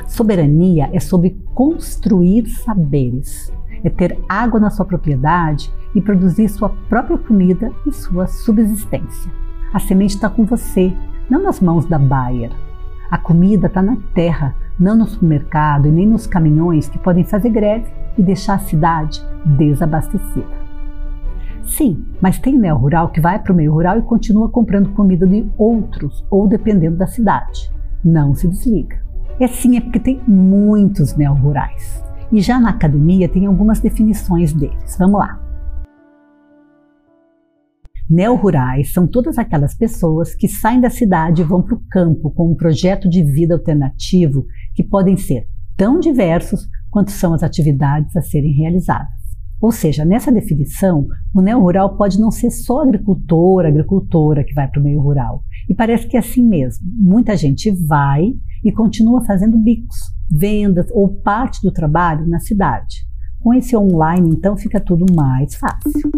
Soberania 0.07 0.91
é 0.93 0.99
sobre 0.99 1.35
construir 1.55 2.45
saberes, 2.45 3.51
é 3.83 3.89
ter 3.89 4.15
água 4.29 4.59
na 4.59 4.69
sua 4.69 4.85
propriedade 4.85 5.73
e 5.95 5.99
produzir 5.99 6.47
sua 6.49 6.69
própria 6.87 7.17
comida 7.17 7.71
e 7.87 7.91
sua 7.91 8.27
subsistência. 8.27 9.31
A 9.73 9.79
semente 9.79 10.13
está 10.13 10.29
com 10.29 10.45
você, 10.45 10.93
não 11.27 11.41
nas 11.41 11.59
mãos 11.59 11.87
da 11.87 11.97
Bayer. 11.97 12.51
A 13.13 13.17
comida 13.19 13.67
está 13.67 13.79
na 13.79 13.95
terra, 14.15 14.55
não 14.79 14.97
no 14.97 15.05
supermercado 15.05 15.87
e 15.87 15.91
nem 15.91 16.07
nos 16.07 16.25
caminhões 16.25 16.89
que 16.89 16.97
podem 16.97 17.23
fazer 17.23 17.51
greve 17.51 17.85
e 18.17 18.23
deixar 18.23 18.55
a 18.55 18.59
cidade 18.59 19.23
desabastecida. 19.45 20.49
Sim, 21.61 22.03
mas 22.19 22.39
tem 22.39 22.57
neo 22.57 22.75
rural 22.75 23.09
que 23.09 23.21
vai 23.21 23.37
para 23.37 23.53
o 23.53 23.55
meio 23.55 23.71
rural 23.71 23.99
e 23.99 24.01
continua 24.01 24.49
comprando 24.49 24.93
comida 24.93 25.27
de 25.27 25.47
outros 25.59 26.25
ou 26.27 26.47
dependendo 26.47 26.97
da 26.97 27.05
cidade. 27.05 27.71
Não 28.03 28.33
se 28.33 28.47
desliga. 28.47 28.97
E 29.39 29.43
assim 29.43 29.77
é 29.77 29.81
porque 29.81 29.99
tem 29.99 30.19
muitos 30.27 31.15
neo 31.15 31.35
rurais. 31.35 32.03
E 32.31 32.41
já 32.41 32.59
na 32.59 32.71
academia 32.71 33.29
tem 33.29 33.45
algumas 33.45 33.79
definições 33.79 34.53
deles. 34.53 34.97
Vamos 34.97 35.19
lá. 35.19 35.39
Neo-rurais 38.09 38.91
são 38.91 39.07
todas 39.07 39.37
aquelas 39.37 39.73
pessoas 39.73 40.35
que 40.35 40.47
saem 40.47 40.81
da 40.81 40.89
cidade 40.89 41.41
e 41.41 41.45
vão 41.45 41.61
para 41.61 41.75
o 41.75 41.81
campo 41.89 42.31
com 42.31 42.51
um 42.51 42.55
projeto 42.55 43.09
de 43.09 43.23
vida 43.23 43.53
alternativo 43.53 44.45
que 44.75 44.83
podem 44.83 45.15
ser 45.15 45.47
tão 45.77 45.99
diversos 45.99 46.67
quanto 46.89 47.11
são 47.11 47.33
as 47.33 47.41
atividades 47.41 48.15
a 48.15 48.21
serem 48.21 48.53
realizadas. 48.53 49.23
Ou 49.61 49.71
seja, 49.71 50.03
nessa 50.03 50.29
definição, 50.29 51.07
o 51.33 51.41
neo-rural 51.41 51.95
pode 51.95 52.19
não 52.19 52.29
ser 52.29 52.51
só 52.51 52.81
agricultor, 52.81 53.65
agricultora 53.65 54.43
que 54.43 54.53
vai 54.53 54.67
para 54.67 54.81
o 54.81 54.83
meio 54.83 55.01
rural. 55.01 55.41
E 55.69 55.73
parece 55.73 56.05
que 56.05 56.17
é 56.17 56.19
assim 56.19 56.45
mesmo. 56.45 56.85
Muita 56.85 57.37
gente 57.37 57.71
vai 57.71 58.33
e 58.61 58.71
continua 58.73 59.23
fazendo 59.23 59.57
bicos, 59.57 59.95
vendas 60.29 60.87
ou 60.91 61.15
parte 61.21 61.61
do 61.61 61.71
trabalho 61.71 62.27
na 62.27 62.39
cidade. 62.39 63.07
Com 63.39 63.53
esse 63.53 63.75
online, 63.75 64.31
então, 64.31 64.57
fica 64.57 64.81
tudo 64.81 65.05
mais 65.13 65.55
fácil. 65.55 66.11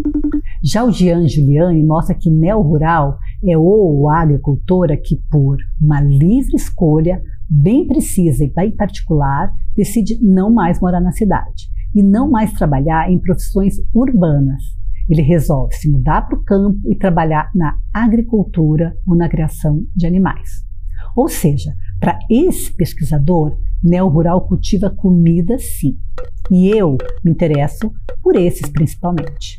Já 0.68 0.84
o 0.84 0.92
Jean 0.92 1.28
Giuliani 1.28 1.84
mostra 1.84 2.16
que 2.16 2.28
neo-rural 2.28 3.20
é 3.48 3.56
ou 3.56 4.10
a 4.10 4.22
agricultora 4.22 4.98
que, 4.98 5.22
por 5.30 5.60
uma 5.80 6.02
livre 6.02 6.56
escolha, 6.56 7.22
bem 7.48 7.86
precisa 7.86 8.44
e 8.44 8.52
bem 8.52 8.76
particular, 8.76 9.52
decide 9.76 10.18
não 10.24 10.52
mais 10.52 10.82
morar 10.82 11.00
na 11.02 11.12
cidade 11.12 11.70
e 11.94 12.02
não 12.02 12.32
mais 12.32 12.52
trabalhar 12.54 13.12
em 13.12 13.20
profissões 13.20 13.76
urbanas. 13.94 14.64
Ele 15.08 15.22
resolve 15.22 15.76
se 15.76 15.88
mudar 15.88 16.24
para 16.24 16.36
o 16.36 16.44
campo 16.44 16.82
e 16.90 16.98
trabalhar 16.98 17.48
na 17.54 17.78
agricultura 17.94 18.98
ou 19.06 19.16
na 19.16 19.30
criação 19.30 19.84
de 19.96 20.08
animais. 20.08 20.50
Ou 21.16 21.30
seja, 21.30 21.76
para 22.00 22.18
esse 22.28 22.76
pesquisador, 22.76 23.56
neo-rural 23.84 24.48
cultiva 24.48 24.90
comida 24.90 25.60
sim. 25.60 25.96
E 26.52 26.70
eu 26.70 26.98
me 27.24 27.32
interesso 27.32 27.92
por 28.22 28.36
esses 28.36 28.70
principalmente. 28.70 29.58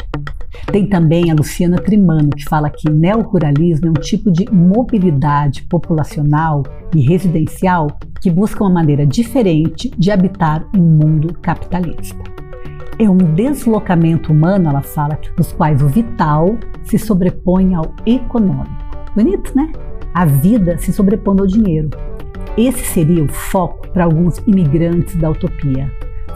Tem 0.70 0.86
também 0.86 1.30
a 1.30 1.34
Luciana 1.34 1.76
Trimano, 1.76 2.30
que 2.30 2.44
fala 2.44 2.70
que 2.70 2.90
neo-ruralismo 2.90 3.88
é 3.88 3.90
um 3.90 3.94
tipo 3.94 4.30
de 4.30 4.50
mobilidade 4.50 5.62
populacional 5.62 6.62
e 6.94 7.00
residencial 7.00 7.88
que 8.20 8.30
busca 8.30 8.64
uma 8.64 8.70
maneira 8.72 9.06
diferente 9.06 9.90
de 9.96 10.10
habitar 10.10 10.66
um 10.74 10.80
mundo 10.80 11.34
capitalista. 11.40 12.18
É 12.98 13.08
um 13.08 13.18
deslocamento 13.18 14.32
humano, 14.32 14.70
ela 14.70 14.82
fala, 14.82 15.18
nos 15.36 15.52
quais 15.52 15.82
o 15.82 15.88
vital 15.88 16.56
se 16.82 16.98
sobrepõe 16.98 17.74
ao 17.74 17.94
econômico. 18.06 18.86
Bonito, 19.14 19.54
né? 19.54 19.70
A 20.14 20.24
vida 20.24 20.78
se 20.78 20.92
sobrepondo 20.92 21.42
ao 21.42 21.46
dinheiro. 21.46 21.90
Esse 22.56 22.84
seria 22.86 23.22
o 23.22 23.28
foco 23.28 23.86
para 23.90 24.04
alguns 24.04 24.38
imigrantes 24.46 25.14
da 25.16 25.28
utopia. 25.28 25.92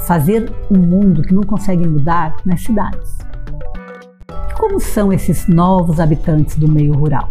Fazer 0.07 0.52
um 0.71 0.78
mundo 0.78 1.23
que 1.23 1.35
não 1.35 1.42
consegue 1.42 1.87
mudar 1.87 2.37
nas 2.45 2.62
cidades. 2.62 3.19
E 4.50 4.54
como 4.54 4.80
são 4.80 5.12
esses 5.12 5.47
novos 5.47 6.00
habitantes 6.00 6.57
do 6.57 6.69
meio 6.69 6.92
rural? 6.95 7.28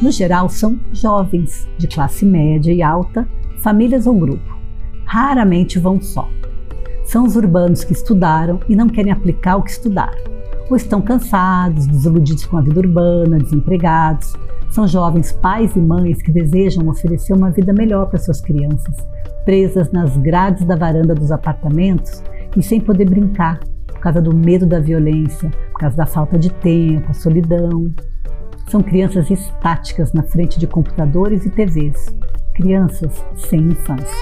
No 0.00 0.10
geral, 0.10 0.48
são 0.48 0.78
jovens 0.92 1.66
de 1.78 1.88
classe 1.88 2.24
média 2.24 2.72
e 2.72 2.82
alta, 2.82 3.26
famílias 3.58 4.06
ou 4.06 4.14
grupo. 4.14 4.56
Raramente 5.06 5.78
vão 5.78 6.00
só. 6.00 6.28
São 7.04 7.24
os 7.24 7.34
urbanos 7.34 7.82
que 7.82 7.92
estudaram 7.92 8.60
e 8.68 8.76
não 8.76 8.88
querem 8.88 9.12
aplicar 9.12 9.56
o 9.56 9.62
que 9.62 9.70
estudaram. 9.70 10.18
Ou 10.68 10.76
estão 10.76 11.00
cansados, 11.00 11.86
desiludidos 11.86 12.44
com 12.44 12.58
a 12.58 12.60
vida 12.60 12.80
urbana, 12.80 13.38
desempregados. 13.38 14.34
São 14.70 14.86
jovens 14.86 15.32
pais 15.32 15.74
e 15.76 15.80
mães 15.80 16.20
que 16.20 16.32
desejam 16.32 16.88
oferecer 16.88 17.32
uma 17.32 17.50
vida 17.50 17.72
melhor 17.72 18.06
para 18.06 18.18
suas 18.18 18.40
crianças, 18.40 18.96
presas 19.46 19.92
nas 19.92 20.16
grades 20.16 20.64
da 20.64 20.74
varanda 20.74 21.14
dos 21.14 21.30
apartamentos 21.30 22.20
e 22.56 22.62
sem 22.62 22.80
poder 22.80 23.08
brincar 23.08 23.60
por 23.86 24.00
causa 24.00 24.20
do 24.20 24.34
medo 24.34 24.66
da 24.66 24.80
violência, 24.80 25.48
por 25.72 25.80
causa 25.80 25.96
da 25.96 26.04
falta 26.04 26.36
de 26.36 26.52
tempo, 26.52 27.08
a 27.08 27.14
solidão. 27.14 27.94
São 28.68 28.82
crianças 28.82 29.30
estáticas 29.30 30.12
na 30.12 30.24
frente 30.24 30.58
de 30.58 30.66
computadores 30.66 31.46
e 31.46 31.50
TVs, 31.50 32.06
crianças 32.54 33.24
sem 33.36 33.60
infância. 33.60 34.18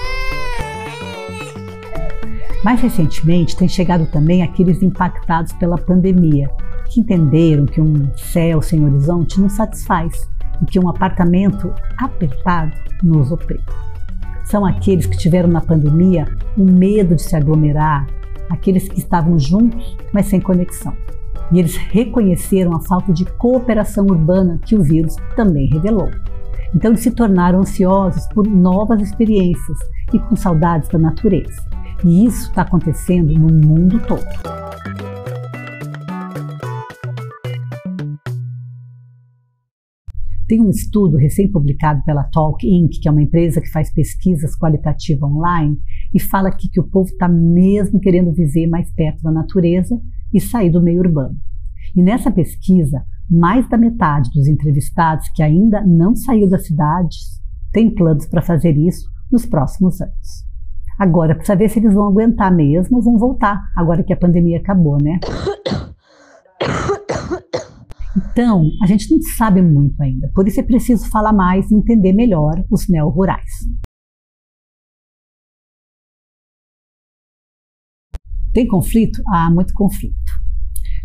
Mais 2.63 2.79
recentemente, 2.79 3.57
têm 3.57 3.67
chegado 3.67 4.05
também 4.05 4.43
aqueles 4.43 4.83
impactados 4.83 5.53
pela 5.53 5.77
pandemia, 5.77 6.49
que 6.87 6.99
entenderam 6.99 7.65
que 7.65 7.81
um 7.81 8.11
céu 8.15 8.61
sem 8.61 8.85
horizonte 8.85 9.41
não 9.41 9.49
satisfaz 9.49 10.29
e 10.61 10.65
que 10.65 10.79
um 10.79 10.87
apartamento 10.87 11.73
apertado 11.97 12.73
nos 13.03 13.31
oprime. 13.31 13.84
São 14.45 14.65
aqueles 14.65 15.05
que 15.05 15.17
tiveram 15.17 15.49
na 15.49 15.61
pandemia 15.61 16.27
o 16.57 16.63
medo 16.63 17.15
de 17.15 17.21
se 17.21 17.35
aglomerar, 17.35 18.07
aqueles 18.49 18.87
que 18.87 18.99
estavam 18.99 19.37
juntos, 19.37 19.97
mas 20.13 20.27
sem 20.27 20.39
conexão 20.39 20.95
e 21.51 21.59
eles 21.59 21.75
reconheceram 21.75 22.75
a 22.75 22.81
falta 22.81 23.13
de 23.13 23.25
cooperação 23.25 24.05
urbana 24.05 24.59
que 24.65 24.75
o 24.75 24.83
vírus 24.83 25.15
também 25.35 25.67
revelou. 25.67 26.09
Então 26.73 26.91
eles 26.91 27.01
se 27.01 27.11
tornaram 27.11 27.59
ansiosos 27.59 28.25
por 28.33 28.47
novas 28.47 29.01
experiências 29.01 29.77
e 30.13 30.19
com 30.19 30.35
saudades 30.35 30.89
da 30.89 30.99
natureza. 30.99 31.63
E 32.03 32.25
isso 32.25 32.49
está 32.49 32.63
acontecendo 32.63 33.33
no 33.33 33.47
mundo 33.47 33.99
todo. 34.07 34.25
Tem 40.47 40.61
um 40.61 40.69
estudo 40.69 41.17
recém-publicado 41.17 42.03
pela 42.03 42.23
Talk 42.25 42.67
Inc., 42.67 42.99
que 43.01 43.07
é 43.07 43.11
uma 43.11 43.23
empresa 43.23 43.59
que 43.59 43.71
faz 43.71 43.91
pesquisas 43.91 44.55
qualitativas 44.55 45.23
online, 45.29 45.79
e 46.13 46.19
fala 46.19 46.49
aqui 46.49 46.69
que 46.69 46.79
o 46.79 46.87
povo 46.87 47.09
está 47.09 47.27
mesmo 47.27 47.99
querendo 47.99 48.31
viver 48.31 48.67
mais 48.67 48.91
perto 48.93 49.23
da 49.23 49.31
natureza 49.31 49.99
e 50.31 50.39
sair 50.39 50.69
do 50.69 50.83
meio 50.83 50.99
urbano. 50.99 51.35
E 51.95 52.03
nessa 52.03 52.31
pesquisa, 52.31 53.03
mais 53.29 53.67
da 53.67 53.77
metade 53.77 54.29
dos 54.31 54.47
entrevistados 54.47 55.27
que 55.29 55.41
ainda 55.41 55.83
não 55.83 56.15
saiu 56.15 56.47
das 56.47 56.67
cidades 56.67 57.41
tem 57.73 57.89
planos 57.89 58.27
para 58.27 58.41
fazer 58.41 58.77
isso 58.77 59.09
nos 59.31 59.45
próximos 59.45 59.99
anos. 59.99 60.45
Agora, 60.97 61.35
precisa 61.35 61.57
ver 61.57 61.69
se 61.69 61.79
eles 61.79 61.93
vão 61.93 62.07
aguentar 62.07 62.53
mesmo 62.55 62.97
ou 62.97 63.03
vão 63.03 63.17
voltar, 63.17 63.61
agora 63.75 64.03
que 64.03 64.13
a 64.13 64.17
pandemia 64.17 64.59
acabou, 64.59 64.97
né? 65.01 65.19
Então, 68.17 68.63
a 68.81 68.87
gente 68.87 69.11
não 69.11 69.21
sabe 69.37 69.61
muito 69.61 70.01
ainda, 70.01 70.31
por 70.33 70.47
isso 70.47 70.59
é 70.59 70.63
preciso 70.63 71.09
falar 71.09 71.33
mais 71.33 71.69
e 71.69 71.75
entender 71.75 72.13
melhor 72.13 72.63
os 72.71 72.87
neo-rurais. 72.87 73.51
Tem 78.53 78.65
conflito? 78.65 79.21
Há 79.27 79.51
muito 79.51 79.73
conflito. 79.73 80.15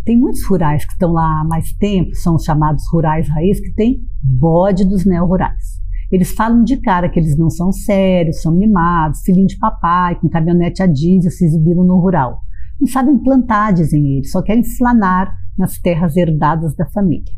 Tem 0.05 0.17
muitos 0.17 0.45
rurais 0.47 0.85
que 0.85 0.93
estão 0.93 1.12
lá 1.12 1.40
há 1.40 1.45
mais 1.45 1.73
tempo, 1.73 2.14
são 2.14 2.37
os 2.37 2.45
chamados 2.45 2.85
rurais 2.93 3.28
raiz, 3.28 3.61
que 3.61 3.75
tem 3.75 4.06
bode 4.23 4.84
dos 4.84 5.04
neo-rurais. 5.04 5.80
Eles 6.13 6.30
falam 6.30 6.63
de 6.63 6.76
cara 6.76 7.08
que 7.08 7.19
eles 7.19 7.37
não 7.37 7.50
são 7.50 7.73
sérios, 7.73 8.41
são 8.41 8.54
mimados, 8.54 9.23
filhinho 9.23 9.49
de 9.49 9.58
papai, 9.58 10.15
com 10.21 10.28
caminhonete 10.28 10.80
a 10.80 10.87
diesel 10.87 11.30
se 11.32 11.45
exibindo 11.45 11.82
no 11.82 11.99
rural. 11.99 12.41
Não 12.80 12.87
sabem 12.87 13.19
plantar, 13.19 13.73
dizem 13.73 14.17
eles, 14.17 14.30
só 14.30 14.43
querem 14.43 14.63
flanar 14.65 15.40
nas 15.56 15.78
terras 15.78 16.17
herdadas 16.17 16.75
da 16.75 16.86
família. 16.86 17.32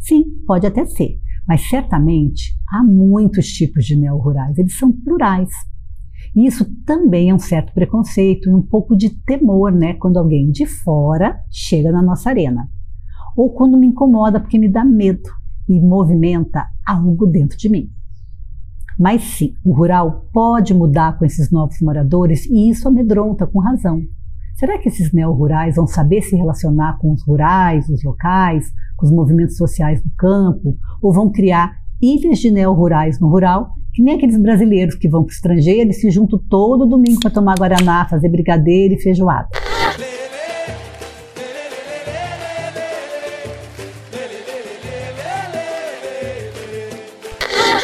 Sim, 0.00 0.24
pode 0.46 0.66
até 0.66 0.84
ser, 0.86 1.18
mas 1.46 1.68
certamente 1.68 2.54
há 2.70 2.82
muitos 2.82 3.46
tipos 3.48 3.84
de 3.84 3.96
neo-rurais, 3.96 4.56
eles 4.58 4.78
são 4.78 4.92
plurais. 4.92 5.50
E 6.34 6.46
isso 6.46 6.64
também 6.84 7.30
é 7.30 7.34
um 7.34 7.38
certo 7.38 7.72
preconceito 7.72 8.48
e 8.48 8.54
um 8.54 8.62
pouco 8.62 8.96
de 8.96 9.10
temor, 9.24 9.72
né, 9.72 9.94
quando 9.94 10.18
alguém 10.18 10.50
de 10.50 10.66
fora 10.66 11.40
chega 11.50 11.90
na 11.90 12.02
nossa 12.02 12.30
arena. 12.30 12.68
Ou 13.36 13.52
quando 13.52 13.78
me 13.78 13.86
incomoda 13.86 14.40
porque 14.40 14.58
me 14.58 14.70
dá 14.70 14.84
medo 14.84 15.30
e 15.68 15.80
movimenta 15.80 16.66
algo 16.86 17.26
dentro 17.26 17.56
de 17.56 17.68
mim. 17.68 17.90
Mas 18.98 19.22
sim, 19.22 19.54
o 19.64 19.72
rural 19.72 20.28
pode 20.32 20.74
mudar 20.74 21.16
com 21.18 21.24
esses 21.24 21.52
novos 21.52 21.80
moradores 21.80 22.46
e 22.46 22.68
isso 22.68 22.88
amedronta 22.88 23.46
com 23.46 23.60
razão. 23.60 24.02
Será 24.58 24.76
que 24.76 24.88
esses 24.88 25.12
neo-rurais 25.12 25.76
vão 25.76 25.86
saber 25.86 26.20
se 26.20 26.34
relacionar 26.34 26.98
com 26.98 27.12
os 27.12 27.22
rurais, 27.22 27.88
os 27.88 28.02
locais, 28.02 28.66
com 28.96 29.06
os 29.06 29.12
movimentos 29.12 29.56
sociais 29.56 30.02
do 30.02 30.10
campo? 30.18 30.76
Ou 31.00 31.12
vão 31.12 31.30
criar 31.30 31.76
ilhas 32.02 32.40
de 32.40 32.50
neo-rurais 32.50 33.20
no 33.20 33.28
rural 33.28 33.70
que 33.94 34.02
nem 34.02 34.16
aqueles 34.16 34.36
brasileiros 34.36 34.96
que 34.96 35.08
vão 35.08 35.22
para 35.22 35.30
o 35.30 35.32
estrangeiro 35.32 35.90
e 35.90 35.92
se 35.92 36.10
juntam 36.10 36.40
todo 36.50 36.88
domingo 36.88 37.20
para 37.20 37.30
tomar 37.30 37.54
guaraná, 37.56 38.08
fazer 38.08 38.28
brigadeiro 38.30 38.94
e 38.94 39.00
feijoada. 39.00 39.48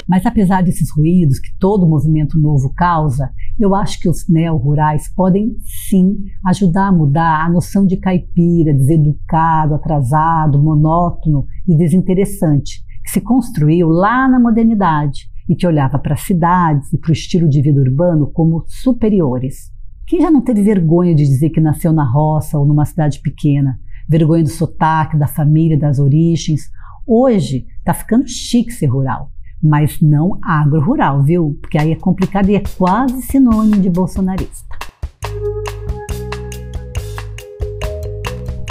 Mas 0.08 0.26
apesar 0.26 0.62
desses 0.62 0.88
ruídos 0.90 1.38
que 1.38 1.56
todo 1.58 1.88
movimento 1.88 2.38
novo 2.38 2.72
causa, 2.74 3.30
eu 3.58 3.74
acho 3.74 4.00
que 4.00 4.08
os 4.08 4.28
neo-rurais 4.28 5.12
podem 5.14 5.56
sim 5.88 6.16
ajudar 6.46 6.88
a 6.88 6.92
mudar 6.92 7.44
a 7.44 7.50
noção 7.50 7.86
de 7.86 7.96
caipira, 7.96 8.74
deseducado, 8.74 9.74
atrasado, 9.74 10.62
monótono 10.62 11.46
e 11.66 11.76
desinteressante, 11.76 12.84
que 13.04 13.10
se 13.10 13.20
construiu 13.20 13.88
lá 13.88 14.28
na 14.28 14.40
modernidade 14.40 15.28
e 15.48 15.54
que 15.54 15.66
olhava 15.66 15.98
para 15.98 16.14
as 16.14 16.22
cidades 16.22 16.92
e 16.92 16.98
para 16.98 17.10
o 17.10 17.12
estilo 17.12 17.48
de 17.48 17.62
vida 17.62 17.80
urbano 17.80 18.30
como 18.32 18.64
superiores. 18.66 19.72
Quem 20.06 20.20
já 20.20 20.30
não 20.30 20.42
teve 20.42 20.62
vergonha 20.62 21.14
de 21.14 21.24
dizer 21.24 21.50
que 21.50 21.60
nasceu 21.60 21.92
na 21.92 22.04
roça 22.04 22.58
ou 22.58 22.66
numa 22.66 22.84
cidade 22.84 23.20
pequena? 23.20 23.78
Vergonha 24.08 24.42
do 24.42 24.50
sotaque, 24.50 25.18
da 25.18 25.26
família, 25.26 25.78
das 25.78 25.98
origens? 25.98 26.62
Hoje 27.06 27.66
está 27.78 27.94
ficando 27.94 28.26
chique 28.26 28.72
ser 28.72 28.86
rural, 28.86 29.30
mas 29.64 29.98
não 30.00 30.38
agro-rural, 30.44 31.22
viu? 31.22 31.58
Porque 31.60 31.78
aí 31.78 31.92
é 31.92 31.96
complicado 31.96 32.50
e 32.50 32.56
é 32.56 32.62
quase 32.76 33.22
sinônimo 33.22 33.80
de 33.80 33.88
bolsonarista. 33.88 34.74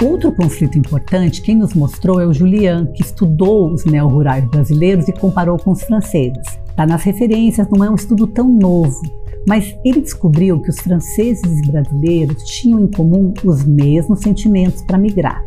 Outro 0.02 0.32
conflito 0.32 0.78
importante, 0.78 1.40
quem 1.42 1.56
nos 1.56 1.74
mostrou 1.74 2.20
é 2.20 2.26
o 2.26 2.32
Julian, 2.32 2.86
que 2.94 3.02
estudou 3.02 3.72
os 3.72 3.84
neo-rurais 3.84 4.44
brasileiros 4.44 5.08
e 5.08 5.12
comparou 5.12 5.58
com 5.58 5.72
os 5.72 5.82
franceses. 5.82 6.46
Está 6.68 6.86
nas 6.86 7.02
referências, 7.02 7.68
não 7.70 7.84
é 7.84 7.90
um 7.90 7.94
estudo 7.94 8.26
tão 8.26 8.48
novo, 8.48 9.00
mas 9.48 9.74
ele 9.84 10.00
descobriu 10.00 10.60
que 10.60 10.70
os 10.70 10.78
franceses 10.78 11.58
e 11.58 11.70
brasileiros 11.70 12.42
tinham 12.44 12.80
em 12.80 12.90
comum 12.90 13.32
os 13.44 13.64
mesmos 13.64 14.20
sentimentos 14.20 14.82
para 14.82 14.98
migrar. 14.98 15.42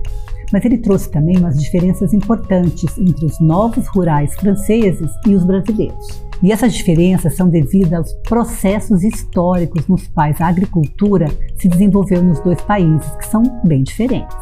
Mas 0.52 0.64
ele 0.64 0.78
trouxe 0.78 1.12
também 1.12 1.38
umas 1.38 1.60
diferenças 1.60 2.14
importantes 2.14 2.98
entre 2.98 3.26
os 3.26 3.40
novos 3.40 3.88
rurais 3.88 4.34
franceses 4.36 5.12
e 5.26 5.36
os 5.36 5.44
brasileiros. 5.44 6.28
E 6.42 6.52
essas 6.52 6.74
diferenças 6.74 7.36
são 7.36 7.50
devidas 7.50 7.94
aos 7.94 8.14
processos 8.28 9.04
históricos 9.04 9.88
nos 9.88 10.08
quais 10.08 10.40
a 10.40 10.48
agricultura 10.48 11.28
se 11.58 11.68
desenvolveu 11.68 12.24
nos 12.24 12.40
dois 12.40 12.62
países, 12.62 13.10
que 13.18 13.28
são 13.28 13.44
bem 13.64 13.84
diferentes. 13.84 14.38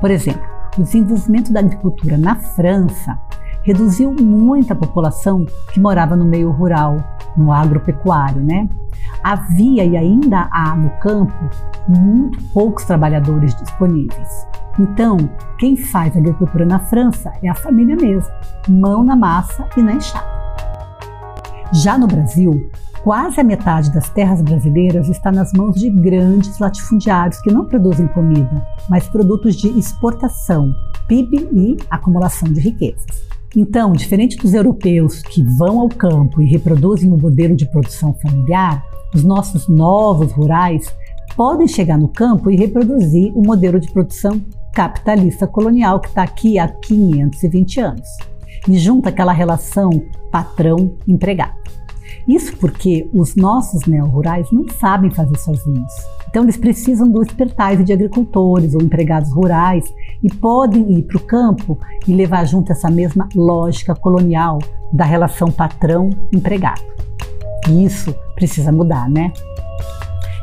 Por 0.00 0.10
exemplo, 0.10 0.42
o 0.76 0.82
desenvolvimento 0.82 1.52
da 1.52 1.60
agricultura 1.60 2.18
na 2.18 2.36
França 2.36 3.18
reduziu 3.62 4.12
muito 4.12 4.72
a 4.72 4.76
população 4.76 5.44
que 5.72 5.80
morava 5.80 6.14
no 6.16 6.24
meio 6.24 6.50
rural, 6.50 6.98
no 7.36 7.52
agropecuário, 7.52 8.42
né? 8.42 8.68
Havia 9.22 9.84
e 9.84 9.96
ainda 9.96 10.48
há 10.52 10.74
no 10.74 10.90
campo 11.00 11.34
muito 11.88 12.42
poucos 12.52 12.84
trabalhadores 12.84 13.54
disponíveis. 13.54 14.46
Então, 14.78 15.16
quem 15.58 15.76
faz 15.76 16.16
agricultura 16.16 16.66
na 16.66 16.78
França 16.78 17.32
é 17.42 17.48
a 17.48 17.54
família 17.54 17.96
mesmo, 17.96 18.30
mão 18.68 19.02
na 19.02 19.16
massa 19.16 19.66
e 19.76 19.82
na 19.82 19.94
enxada. 19.94 20.36
Já 21.72 21.98
no 21.98 22.06
Brasil, 22.06 22.70
quase 23.02 23.40
a 23.40 23.44
metade 23.44 23.92
das 23.92 24.08
terras 24.10 24.42
brasileiras 24.42 25.08
está 25.08 25.32
nas 25.32 25.52
mãos 25.52 25.76
de 25.76 25.90
grandes 25.90 26.58
latifundiários 26.58 27.40
que 27.40 27.50
não 27.50 27.64
produzem 27.64 28.06
comida, 28.08 28.66
mas 28.88 29.08
produtos 29.08 29.56
de 29.56 29.68
exportação, 29.78 30.74
PIB 31.08 31.48
e 31.52 31.76
acumulação 31.90 32.52
de 32.52 32.60
riquezas. 32.60 33.26
Então, 33.56 33.92
diferente 33.92 34.36
dos 34.36 34.52
europeus 34.52 35.22
que 35.22 35.42
vão 35.42 35.80
ao 35.80 35.88
campo 35.88 36.42
e 36.42 36.46
reproduzem 36.46 37.10
o 37.10 37.16
modelo 37.16 37.56
de 37.56 37.64
produção 37.70 38.12
familiar, 38.12 38.84
os 39.14 39.24
nossos 39.24 39.66
novos 39.66 40.30
rurais 40.32 40.94
podem 41.34 41.66
chegar 41.66 41.96
no 41.96 42.08
campo 42.08 42.50
e 42.50 42.56
reproduzir 42.56 43.32
o 43.34 43.42
modelo 43.42 43.80
de 43.80 43.90
produção 43.90 44.44
capitalista 44.74 45.46
colonial 45.46 46.00
que 46.00 46.08
está 46.08 46.22
aqui 46.22 46.58
há 46.58 46.68
520 46.68 47.80
anos. 47.80 48.08
E 48.68 48.76
junta 48.76 49.08
aquela 49.08 49.32
relação 49.32 49.90
patrão-empregado. 50.30 51.56
Isso 52.28 52.54
porque 52.58 53.08
os 53.14 53.36
nossos 53.36 53.86
neo-rurais 53.86 54.52
não 54.52 54.68
sabem 54.68 55.10
fazer 55.10 55.38
sozinhos. 55.38 56.15
Então 56.28 56.42
eles 56.42 56.56
precisam 56.56 57.10
do 57.10 57.22
expertise 57.22 57.82
de 57.82 57.92
agricultores 57.92 58.74
ou 58.74 58.82
empregados 58.82 59.32
rurais 59.32 59.84
e 60.22 60.32
podem 60.32 60.98
ir 60.98 61.02
para 61.02 61.16
o 61.16 61.26
campo 61.26 61.78
e 62.06 62.14
levar 62.14 62.44
junto 62.44 62.72
essa 62.72 62.90
mesma 62.90 63.28
lógica 63.34 63.94
colonial 63.94 64.58
da 64.92 65.04
relação 65.04 65.50
patrão-empregado. 65.50 66.82
E 67.68 67.84
isso 67.84 68.14
precisa 68.34 68.70
mudar, 68.70 69.08
né? 69.08 69.32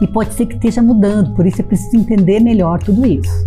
E 0.02 0.08
pode 0.08 0.34
ser 0.34 0.46
que 0.46 0.56
esteja 0.56 0.82
mudando, 0.82 1.34
por 1.36 1.46
isso 1.46 1.62
é 1.62 1.64
preciso 1.64 1.96
entender 1.96 2.40
melhor 2.40 2.82
tudo 2.82 3.06
isso. 3.06 3.46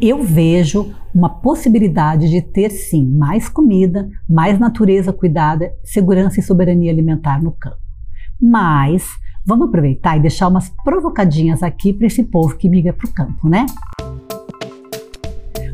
Eu 0.00 0.22
vejo 0.22 0.92
uma 1.14 1.28
possibilidade 1.28 2.28
de 2.28 2.42
ter 2.42 2.70
sim 2.70 3.06
mais 3.06 3.48
comida, 3.48 4.08
mais 4.28 4.58
natureza 4.58 5.12
cuidada, 5.12 5.72
segurança 5.84 6.40
e 6.40 6.42
soberania 6.42 6.90
alimentar 6.90 7.42
no 7.42 7.52
campo. 7.52 7.83
Mas 8.40 9.04
vamos 9.44 9.68
aproveitar 9.68 10.16
e 10.16 10.20
deixar 10.20 10.48
umas 10.48 10.70
provocadinhas 10.84 11.62
aqui 11.62 11.92
para 11.92 12.06
esse 12.06 12.24
povo 12.24 12.56
que 12.56 12.68
migra 12.68 12.92
para 12.92 13.08
o 13.08 13.12
campo, 13.12 13.48
né? 13.48 13.66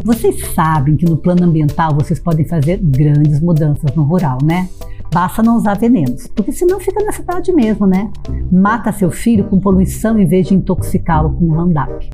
Vocês 0.03 0.55
sabem 0.55 0.97
que 0.97 1.05
no 1.05 1.17
plano 1.17 1.45
ambiental 1.45 1.95
vocês 1.95 2.19
podem 2.19 2.47
fazer 2.47 2.79
grandes 2.79 3.41
mudanças 3.41 3.95
no 3.95 4.03
rural, 4.03 4.39
né? 4.43 4.69
Basta 5.13 5.43
não 5.43 5.57
usar 5.57 5.77
venenos, 5.77 6.29
porque 6.29 6.53
senão 6.53 6.81
fica 6.81 7.05
na 7.05 7.13
cidade 7.13 7.53
mesmo, 7.53 7.87
né? 7.87 8.11
Mata 8.51 8.93
seu 8.93 9.11
filho 9.11 9.45
com 9.45 9.61
poluição 9.61 10.19
em 10.19 10.27
vez 10.27 10.47
de 10.47 10.55
intoxicá-lo 10.55 11.35
com 11.35 11.53
Roundup. 11.53 12.09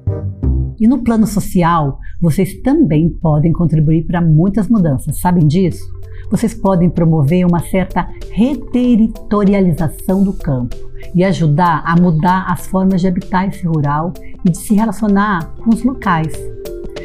E 0.81 0.89
no 0.89 0.99
plano 0.99 1.27
social, 1.27 1.99
vocês 2.21 2.61
também 2.63 3.09
podem 3.09 3.53
contribuir 3.53 4.05
para 4.07 4.21
muitas 4.21 4.69
mudanças, 4.69 5.21
sabem 5.21 5.47
disso? 5.47 5.85
Vocês 6.31 6.55
podem 6.55 6.91
promover 6.91 7.47
uma 7.47 7.61
certa 7.61 8.09
reterritorialização 8.33 10.25
do 10.25 10.33
campo 10.33 10.77
e 11.15 11.23
ajudar 11.25 11.83
a 11.87 11.95
mudar 12.01 12.47
as 12.49 12.67
formas 12.67 13.01
de 13.01 13.07
habitar 13.09 13.49
esse 13.49 13.65
rural 13.67 14.13
e 14.45 14.51
de 14.51 14.59
se 14.59 14.75
relacionar 14.75 15.55
com 15.57 15.71
os 15.71 15.85
locais. 15.85 16.33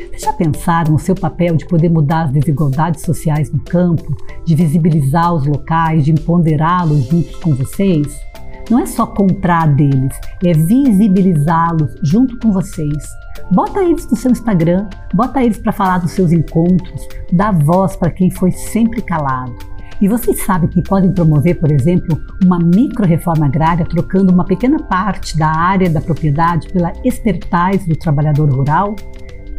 Vocês 0.09 0.23
já 0.23 0.33
pensaram 0.33 0.93
no 0.93 0.99
seu 0.99 1.15
papel 1.15 1.55
de 1.55 1.67
poder 1.67 1.89
mudar 1.89 2.23
as 2.23 2.31
desigualdades 2.31 3.03
sociais 3.03 3.51
no 3.51 3.59
campo, 3.61 4.15
de 4.43 4.55
visibilizar 4.55 5.33
os 5.33 5.45
locais, 5.45 6.03
de 6.03 6.11
empoderá-los 6.11 7.05
juntos 7.05 7.35
com 7.37 7.53
vocês? 7.53 8.30
Não 8.71 8.79
é 8.79 8.87
só 8.87 9.05
comprar 9.05 9.67
deles, 9.75 10.17
é 10.43 10.53
visibilizá-los 10.53 11.93
junto 12.01 12.39
com 12.39 12.51
vocês 12.51 13.21
Bota 13.51 13.83
eles 13.83 14.09
no 14.09 14.15
seu 14.15 14.31
Instagram, 14.31 14.87
bota 15.13 15.43
eles 15.43 15.57
para 15.57 15.73
falar 15.73 15.97
dos 15.97 16.11
seus 16.11 16.31
encontros, 16.31 17.07
dá 17.33 17.51
voz 17.51 17.97
para 17.97 18.09
quem 18.09 18.31
foi 18.31 18.51
sempre 18.51 19.01
calado. 19.01 19.53
E 19.99 20.07
vocês 20.07 20.41
sabem 20.43 20.69
que 20.69 20.81
podem 20.81 21.11
promover, 21.11 21.59
por 21.59 21.69
exemplo, 21.69 22.19
uma 22.43 22.57
micro-reforma 22.57 23.45
agrária 23.45 23.85
trocando 23.85 24.33
uma 24.33 24.45
pequena 24.45 24.79
parte 24.79 25.37
da 25.37 25.47
área 25.47 25.89
da 25.89 26.01
propriedade 26.01 26.69
pela 26.69 26.93
expertise 27.03 27.87
do 27.87 27.95
trabalhador 27.95 28.49
rural? 28.49 28.95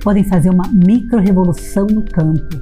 Podem 0.03 0.25
fazer 0.25 0.51
uma 0.51 0.69
micro-revolução 0.73 1.87
no 1.87 2.03
campo. 2.03 2.61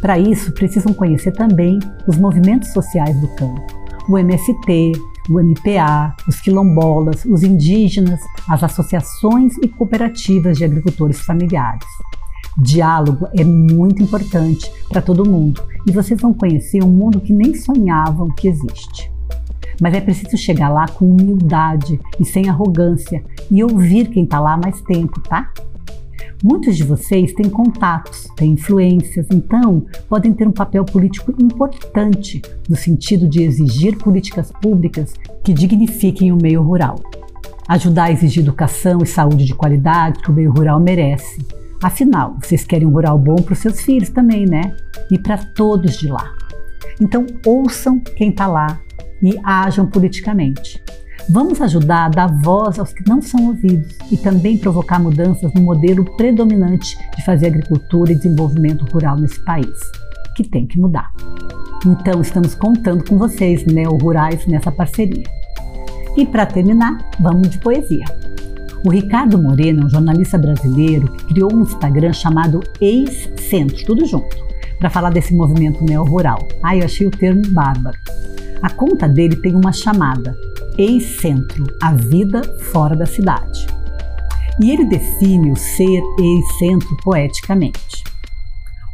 Para 0.00 0.18
isso, 0.18 0.52
precisam 0.52 0.92
conhecer 0.92 1.32
também 1.32 1.78
os 2.08 2.16
movimentos 2.16 2.72
sociais 2.72 3.20
do 3.20 3.28
campo, 3.36 3.66
o 4.08 4.18
MST, 4.18 4.92
o 5.28 5.40
MPA, 5.40 6.14
os 6.26 6.40
quilombolas, 6.40 7.24
os 7.24 7.42
indígenas, 7.42 8.20
as 8.48 8.62
associações 8.62 9.56
e 9.58 9.68
cooperativas 9.68 10.58
de 10.58 10.64
agricultores 10.64 11.20
familiares. 11.20 11.86
Diálogo 12.58 13.28
é 13.32 13.44
muito 13.44 14.02
importante 14.02 14.70
para 14.88 15.00
todo 15.00 15.28
mundo 15.28 15.62
e 15.86 15.92
vocês 15.92 16.20
vão 16.20 16.34
conhecer 16.34 16.82
um 16.82 16.90
mundo 16.90 17.20
que 17.20 17.32
nem 17.32 17.54
sonhavam 17.54 18.28
que 18.28 18.48
existe. 18.48 19.10
Mas 19.80 19.94
é 19.94 20.00
preciso 20.00 20.36
chegar 20.36 20.68
lá 20.68 20.86
com 20.86 21.06
humildade 21.06 21.98
e 22.20 22.24
sem 22.24 22.48
arrogância 22.48 23.24
e 23.50 23.64
ouvir 23.64 24.08
quem 24.10 24.24
está 24.24 24.38
lá 24.38 24.56
mais 24.56 24.80
tempo, 24.82 25.20
tá? 25.20 25.50
Muitos 26.42 26.76
de 26.76 26.82
vocês 26.82 27.32
têm 27.34 27.48
contatos, 27.48 28.26
têm 28.36 28.54
influências, 28.54 29.28
então 29.30 29.86
podem 30.08 30.32
ter 30.32 30.48
um 30.48 30.52
papel 30.52 30.84
político 30.84 31.32
importante 31.40 32.42
no 32.68 32.74
sentido 32.74 33.28
de 33.28 33.44
exigir 33.44 33.96
políticas 33.96 34.50
públicas 34.60 35.14
que 35.44 35.52
dignifiquem 35.52 36.32
o 36.32 36.36
meio 36.36 36.60
rural. 36.60 36.96
Ajudar 37.68 38.04
a 38.04 38.10
exigir 38.10 38.42
educação 38.42 38.98
e 39.04 39.06
saúde 39.06 39.44
de 39.44 39.54
qualidade 39.54 40.18
que 40.18 40.32
o 40.32 40.34
meio 40.34 40.50
rural 40.50 40.80
merece. 40.80 41.46
Afinal, 41.80 42.36
vocês 42.42 42.64
querem 42.64 42.88
um 42.88 42.92
rural 42.92 43.16
bom 43.16 43.36
para 43.36 43.52
os 43.52 43.60
seus 43.60 43.80
filhos 43.80 44.10
também, 44.10 44.44
né? 44.44 44.74
E 45.12 45.18
para 45.18 45.38
todos 45.38 45.96
de 45.96 46.08
lá. 46.08 46.28
Então, 47.00 47.24
ouçam 47.46 48.00
quem 48.00 48.30
está 48.30 48.48
lá 48.48 48.80
e 49.22 49.38
ajam 49.44 49.86
politicamente. 49.86 50.82
Vamos 51.30 51.60
ajudar 51.60 52.06
a 52.06 52.08
dar 52.08 52.26
voz 52.42 52.78
aos 52.78 52.92
que 52.92 53.08
não 53.08 53.22
são 53.22 53.46
ouvidos 53.46 53.96
e 54.10 54.16
também 54.16 54.58
provocar 54.58 54.98
mudanças 54.98 55.52
no 55.54 55.62
modelo 55.62 56.04
predominante 56.16 56.96
de 57.16 57.24
fazer 57.24 57.46
agricultura 57.46 58.12
e 58.12 58.16
desenvolvimento 58.16 58.84
rural 58.92 59.16
nesse 59.16 59.40
país, 59.44 59.78
que 60.36 60.42
tem 60.42 60.66
que 60.66 60.80
mudar. 60.80 61.10
Então, 61.86 62.20
estamos 62.20 62.54
contando 62.54 63.04
com 63.04 63.16
vocês, 63.16 63.64
neo-rurais, 63.64 64.46
nessa 64.46 64.70
parceria. 64.70 65.24
E 66.16 66.26
para 66.26 66.44
terminar, 66.44 66.98
vamos 67.20 67.48
de 67.48 67.58
poesia. 67.58 68.04
O 68.84 68.90
Ricardo 68.90 69.40
Moreno 69.40 69.82
é 69.82 69.86
um 69.86 69.88
jornalista 69.88 70.36
brasileiro 70.36 71.10
que 71.12 71.26
criou 71.26 71.54
um 71.54 71.62
Instagram 71.62 72.12
chamado 72.12 72.60
Ex-Centro, 72.80 73.84
tudo 73.86 74.04
junto, 74.06 74.36
para 74.78 74.90
falar 74.90 75.10
desse 75.10 75.34
movimento 75.34 75.84
neo-rural. 75.84 76.46
Ah, 76.62 76.76
eu 76.76 76.84
achei 76.84 77.06
o 77.06 77.10
termo 77.10 77.42
bárbaro. 77.50 77.96
A 78.60 78.70
conta 78.70 79.08
dele 79.08 79.36
tem 79.36 79.54
uma 79.54 79.72
chamada 79.72 80.36
ex-centro, 80.78 81.66
a 81.82 81.92
vida 81.92 82.42
fora 82.72 82.96
da 82.96 83.06
cidade. 83.06 83.66
E 84.60 84.70
ele 84.70 84.84
define 84.84 85.50
o 85.50 85.56
ser 85.56 86.02
ex-centro 86.18 86.96
poeticamente. 87.02 88.02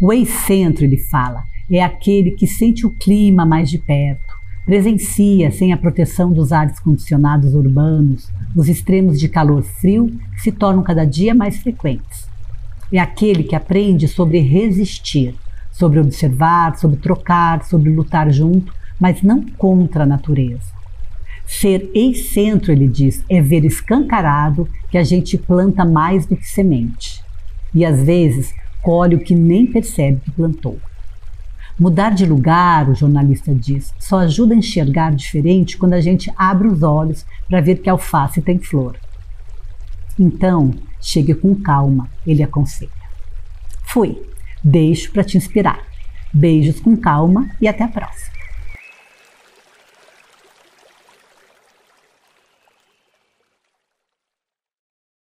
O 0.00 0.12
ex-centro, 0.12 0.84
ele 0.84 0.98
fala, 0.98 1.44
é 1.70 1.82
aquele 1.82 2.32
que 2.32 2.46
sente 2.46 2.86
o 2.86 2.90
clima 2.90 3.44
mais 3.44 3.68
de 3.68 3.78
perto, 3.78 4.38
presencia, 4.64 5.50
sem 5.50 5.72
a 5.72 5.76
proteção 5.76 6.32
dos 6.32 6.52
ares 6.52 6.78
condicionados 6.78 7.54
urbanos, 7.54 8.28
os 8.54 8.68
extremos 8.68 9.18
de 9.18 9.28
calor 9.28 9.62
frio 9.62 10.06
que 10.34 10.42
se 10.42 10.52
tornam 10.52 10.82
cada 10.82 11.04
dia 11.04 11.34
mais 11.34 11.58
frequentes. 11.58 12.28
É 12.92 12.98
aquele 12.98 13.42
que 13.42 13.56
aprende 13.56 14.06
sobre 14.06 14.40
resistir, 14.40 15.34
sobre 15.72 16.00
observar, 16.00 16.76
sobre 16.76 16.98
trocar, 16.98 17.64
sobre 17.64 17.90
lutar 17.90 18.30
junto, 18.30 18.72
mas 19.00 19.22
não 19.22 19.42
contra 19.42 20.04
a 20.04 20.06
natureza. 20.06 20.77
Ser 21.48 21.90
ex-centro, 21.94 22.70
ele 22.70 22.86
diz, 22.86 23.24
é 23.26 23.40
ver 23.40 23.64
escancarado 23.64 24.68
que 24.90 24.98
a 24.98 25.02
gente 25.02 25.38
planta 25.38 25.82
mais 25.82 26.26
do 26.26 26.36
que 26.36 26.46
semente. 26.46 27.24
E 27.74 27.86
às 27.86 28.02
vezes 28.02 28.52
colhe 28.82 29.16
o 29.16 29.20
que 29.20 29.34
nem 29.34 29.66
percebe 29.66 30.20
que 30.20 30.30
plantou. 30.30 30.78
Mudar 31.80 32.10
de 32.10 32.26
lugar, 32.26 32.90
o 32.90 32.94
jornalista 32.94 33.54
diz, 33.54 33.94
só 33.98 34.18
ajuda 34.18 34.52
a 34.54 34.58
enxergar 34.58 35.14
diferente 35.14 35.78
quando 35.78 35.94
a 35.94 36.00
gente 36.00 36.30
abre 36.36 36.68
os 36.68 36.82
olhos 36.82 37.24
para 37.48 37.62
ver 37.62 37.76
que 37.76 37.88
a 37.88 37.92
alface 37.92 38.42
tem 38.42 38.58
flor. 38.58 38.98
Então, 40.18 40.74
chegue 41.00 41.32
com 41.32 41.54
calma, 41.54 42.10
ele 42.26 42.42
aconselha. 42.42 42.90
Fui, 43.84 44.20
deixo 44.62 45.10
para 45.12 45.24
te 45.24 45.38
inspirar. 45.38 45.80
Beijos 46.32 46.78
com 46.78 46.94
calma 46.94 47.48
e 47.58 47.66
até 47.66 47.84
a 47.84 47.88
próxima. 47.88 48.37